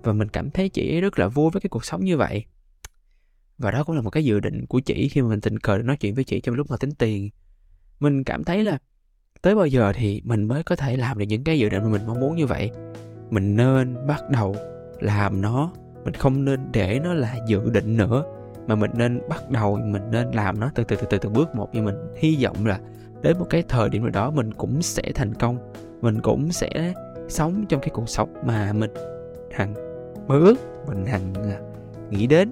và 0.07 0.13
mình 0.13 0.27
cảm 0.27 0.49
thấy 0.49 0.69
chị 0.69 1.01
rất 1.01 1.19
là 1.19 1.27
vui 1.27 1.49
với 1.53 1.61
cái 1.61 1.69
cuộc 1.69 1.85
sống 1.85 2.05
như 2.05 2.17
vậy. 2.17 2.45
Và 3.57 3.71
đó 3.71 3.83
cũng 3.83 3.95
là 3.95 4.01
một 4.01 4.09
cái 4.09 4.25
dự 4.25 4.39
định 4.39 4.65
của 4.65 4.79
chị 4.79 5.09
khi 5.09 5.21
mà 5.21 5.29
mình 5.29 5.41
tình 5.41 5.59
cờ 5.59 5.77
nói 5.77 5.97
chuyện 5.97 6.15
với 6.15 6.23
chị 6.23 6.41
trong 6.41 6.55
lúc 6.55 6.71
mà 6.71 6.77
tính 6.77 6.91
tiền. 6.91 7.29
Mình 7.99 8.23
cảm 8.23 8.43
thấy 8.43 8.63
là 8.63 8.77
tới 9.41 9.55
bao 9.55 9.65
giờ 9.65 9.93
thì 9.95 10.21
mình 10.25 10.43
mới 10.43 10.63
có 10.63 10.75
thể 10.75 10.97
làm 10.97 11.17
được 11.17 11.25
những 11.25 11.43
cái 11.43 11.59
dự 11.59 11.69
định 11.69 11.83
mà 11.83 11.89
mình 11.89 12.01
mong 12.07 12.19
muốn 12.19 12.35
như 12.35 12.45
vậy. 12.45 12.71
Mình 13.29 13.55
nên 13.55 14.07
bắt 14.07 14.29
đầu 14.29 14.55
làm 14.99 15.41
nó, 15.41 15.71
mình 16.05 16.13
không 16.13 16.45
nên 16.45 16.59
để 16.73 16.99
nó 17.03 17.13
là 17.13 17.35
dự 17.47 17.69
định 17.69 17.97
nữa, 17.97 18.23
mà 18.67 18.75
mình 18.75 18.91
nên 18.93 19.21
bắt 19.29 19.49
đầu, 19.49 19.79
mình 19.85 20.11
nên 20.11 20.31
làm 20.31 20.59
nó 20.59 20.71
từ 20.75 20.83
từ 20.83 20.95
từ 20.95 21.07
từ 21.09 21.17
từng 21.17 21.33
bước 21.33 21.55
một. 21.55 21.69
Như 21.73 21.81
mình 21.81 21.95
hy 22.17 22.43
vọng 22.43 22.65
là 22.65 22.79
đến 23.21 23.39
một 23.39 23.47
cái 23.49 23.63
thời 23.67 23.89
điểm 23.89 24.01
nào 24.01 24.11
đó 24.11 24.31
mình 24.31 24.53
cũng 24.53 24.81
sẽ 24.81 25.11
thành 25.15 25.33
công, 25.33 25.73
mình 26.01 26.21
cũng 26.21 26.51
sẽ 26.51 26.93
sống 27.29 27.65
trong 27.69 27.81
cái 27.81 27.89
cuộc 27.89 28.09
sống 28.09 28.33
mà 28.45 28.73
mình 28.73 28.91
hằng 29.51 29.86
mơ 30.27 30.39
ước, 30.39 30.55
mình 30.87 31.05
hằng 31.05 31.33
à, 31.33 31.59
nghĩ 32.09 32.27
đến. 32.27 32.51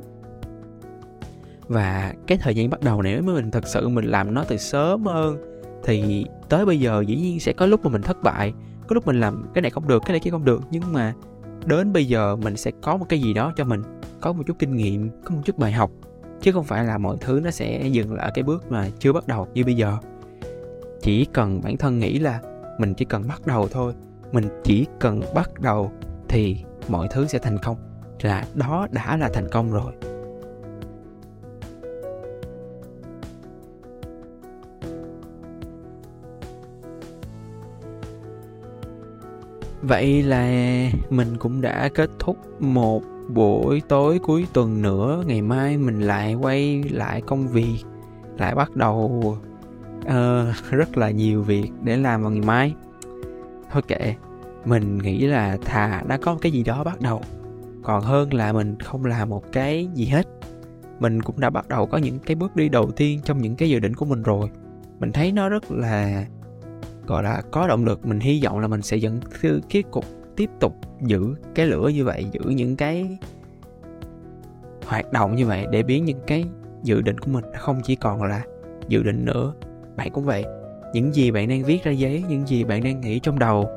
Và 1.68 2.14
cái 2.28 2.38
thời 2.38 2.56
gian 2.56 2.70
bắt 2.70 2.82
đầu 2.82 3.02
này, 3.02 3.14
nếu 3.14 3.36
mình 3.36 3.52
thật 3.52 3.68
sự 3.68 3.88
mình 3.88 4.06
làm 4.06 4.34
nó 4.34 4.44
từ 4.48 4.58
sớm 4.58 5.06
hơn, 5.06 5.38
thì 5.84 6.26
tới 6.50 6.66
bây 6.66 6.80
giờ 6.80 7.04
dĩ 7.08 7.16
nhiên 7.16 7.40
sẽ 7.40 7.54
có 7.54 7.66
lúc 7.66 7.86
mà 7.86 7.92
mình 7.92 8.02
thất 8.02 8.24
bại, 8.24 8.54
có 8.88 8.94
lúc 8.94 9.08
mình 9.08 9.20
làm 9.20 9.46
cái 9.54 9.62
này 9.62 9.72
không 9.72 9.88
được, 9.88 10.04
cái 10.06 10.12
này 10.12 10.20
kia 10.20 10.32
không 10.32 10.46
được. 10.46 10.62
Nhưng 10.72 10.94
mà 10.94 11.14
đến 11.66 11.94
bây 11.94 12.06
giờ 12.06 12.36
mình 12.36 12.58
sẽ 12.58 12.72
có 12.82 12.98
một 12.98 13.06
cái 13.10 13.20
gì 13.22 13.34
đó 13.34 13.54
cho 13.56 13.64
mình, 13.64 13.82
có 14.22 14.34
một 14.34 14.44
chút 14.48 14.56
kinh 14.60 14.76
nghiệm, 14.76 15.10
có 15.24 15.36
một 15.36 15.42
chút 15.46 15.58
bài 15.58 15.72
học. 15.72 15.92
Chứ 16.42 16.52
không 16.52 16.64
phải 16.64 16.86
là 16.86 16.98
mọi 16.98 17.18
thứ 17.22 17.40
nó 17.44 17.52
sẽ 17.52 17.88
dừng 17.88 18.14
lại 18.14 18.26
ở 18.26 18.32
cái 18.34 18.44
bước 18.44 18.72
mà 18.72 18.90
chưa 19.00 19.14
bắt 19.14 19.28
đầu 19.28 19.48
như 19.54 19.64
bây 19.66 19.76
giờ. 19.76 19.98
Chỉ 21.02 21.26
cần 21.26 21.62
bản 21.64 21.78
thân 21.78 22.00
nghĩ 22.00 22.20
là 22.20 22.40
mình 22.80 22.94
chỉ 22.94 23.06
cần 23.06 23.28
bắt 23.28 23.48
đầu 23.48 23.68
thôi, 23.68 23.94
mình 24.32 24.62
chỉ 24.64 24.86
cần 25.00 25.22
bắt 25.36 25.60
đầu 25.60 25.92
thì 26.28 26.58
mọi 26.88 27.08
thứ 27.12 27.28
sẽ 27.28 27.40
thành 27.40 27.58
công. 27.58 27.78
Là 28.22 28.44
đó 28.54 28.88
đã 28.92 29.18
là 29.18 29.30
thành 29.34 29.48
công 29.52 29.72
rồi. 29.72 29.94
Vậy 39.82 40.24
là 40.24 40.48
mình 41.10 41.38
cũng 41.38 41.62
đã 41.62 41.90
kết 41.96 42.10
thúc 42.20 42.38
một 42.62 43.04
buổi 43.30 43.82
tối 43.88 44.20
cuối 44.20 44.48
tuần 44.54 44.82
nữa. 44.82 45.24
Ngày 45.28 45.42
mai 45.42 45.78
mình 45.78 46.02
lại 46.02 46.34
quay 46.34 46.84
lại 46.84 47.22
công 47.22 47.48
việc 47.48 47.78
Lại 48.38 48.56
bắt 48.56 48.76
đầu 48.76 49.38
uh, 50.06 50.72
rất 50.72 50.98
là 50.98 51.10
nhiều 51.10 51.44
việc 51.44 51.72
để 51.84 51.98
làm 51.98 52.22
vào 52.22 52.32
ngày 52.32 52.46
mai. 52.46 52.76
Thôi 53.72 53.82
kệ. 53.88 54.16
Mình 54.66 54.98
nghĩ 54.98 55.28
là 55.28 55.58
thà 55.66 56.04
đã 56.08 56.18
có 56.18 56.34
một 56.34 56.40
cái 56.42 56.52
gì 56.52 56.64
đó 56.64 56.84
bắt 56.84 57.02
đầu. 57.02 57.22
Còn 57.84 58.02
hơn 58.02 58.34
là 58.34 58.54
mình 58.54 58.80
không 58.80 59.06
làm 59.06 59.30
một 59.30 59.52
cái 59.52 59.88
gì 59.94 60.06
hết. 60.06 60.28
Mình 61.00 61.22
cũng 61.22 61.40
đã 61.40 61.50
bắt 61.50 61.68
đầu 61.68 61.86
có 61.86 61.98
những 61.98 62.20
cái 62.20 62.36
bước 62.36 62.56
đi 62.56 62.70
đầu 62.70 62.92
tiên 62.92 63.20
trong 63.24 63.38
những 63.38 63.56
cái 63.56 63.70
dự 63.70 63.80
định 63.80 63.94
của 63.94 64.06
mình 64.06 64.24
rồi. 64.24 64.50
Mình 65.00 65.12
thấy 65.12 65.32
nó 65.32 65.50
rất 65.50 65.72
là, 65.72 66.26
gọi 67.08 67.24
là, 67.24 67.42
có 67.52 67.68
động 67.68 67.86
lực. 67.86 68.06
Mình 68.06 68.20
hy 68.20 68.42
vọng 68.44 68.60
là 68.60 68.68
mình 68.68 68.82
sẽ 68.82 68.98
dẫn 68.98 69.20
cái 69.70 69.84
cục, 69.84 70.06
tiếp 70.36 70.50
tục 70.60 70.76
giữ 71.02 71.36
cái 71.56 71.68
lửa 71.68 71.92
như 71.94 72.06
vậy, 72.06 72.26
giữ 72.32 72.50
những 72.50 72.76
cái 72.76 73.18
hoạt 74.86 75.12
động 75.12 75.36
như 75.36 75.46
vậy 75.46 75.68
để 75.72 75.84
biến 75.84 76.06
những 76.06 76.20
cái 76.28 76.46
dự 76.84 77.02
định 77.02 77.18
của 77.18 77.32
mình 77.32 77.46
không 77.58 77.82
chỉ 77.84 77.96
còn 77.96 78.24
là 78.24 78.44
dự 78.88 79.04
định 79.04 79.26
nữa. 79.26 79.54
Bạn 79.96 80.12
cũng 80.12 80.26
vậy. 80.26 80.46
Những 80.94 81.16
gì 81.16 81.32
bạn 81.32 81.48
đang 81.48 81.64
viết 81.64 81.84
ra 81.84 81.92
giấy, 81.92 82.24
những 82.30 82.48
gì 82.48 82.64
bạn 82.64 82.84
đang 82.84 83.02
nghĩ 83.02 83.20
trong 83.20 83.40
đầu 83.40 83.70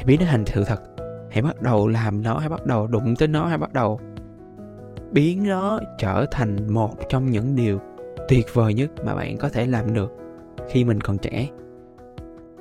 hãy 0.00 0.06
biến 0.06 0.20
nó 0.20 0.26
thành 0.26 0.44
sự 0.46 0.64
thật. 0.64 0.82
Hãy 1.30 1.42
bắt 1.42 1.62
đầu 1.62 1.88
làm 1.88 2.22
nó, 2.22 2.38
hãy 2.38 2.48
bắt 2.48 2.66
đầu 2.66 2.86
đụng 2.86 3.14
tới 3.18 3.28
nó, 3.28 3.46
hãy 3.46 3.58
bắt 3.58 3.72
đầu 3.72 4.00
biến 5.12 5.48
nó 5.48 5.80
trở 5.98 6.26
thành 6.30 6.74
một 6.74 6.94
trong 7.08 7.30
những 7.30 7.56
điều 7.56 7.80
tuyệt 8.28 8.46
vời 8.52 8.74
nhất 8.74 8.90
mà 9.04 9.14
bạn 9.14 9.36
có 9.36 9.48
thể 9.48 9.66
làm 9.66 9.94
được 9.94 10.12
khi 10.68 10.84
mình 10.84 11.00
còn 11.00 11.18
trẻ. 11.18 11.48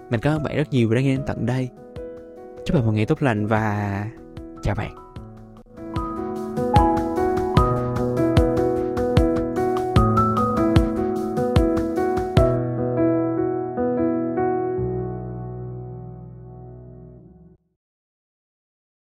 Mình 0.09 0.19
cảm 0.19 0.33
ơn 0.33 0.43
bạn 0.43 0.57
rất 0.57 0.69
nhiều 0.71 0.93
đã 0.93 1.01
nghe 1.01 1.15
đến 1.15 1.25
tận 1.27 1.45
đây. 1.45 1.69
Chúc 2.65 2.75
bạn 2.75 2.85
một 2.85 2.91
ngày 2.91 3.05
tốt 3.05 3.21
lành 3.21 3.47
và 3.47 4.05
chào 4.63 4.75
bạn. 4.75 5.08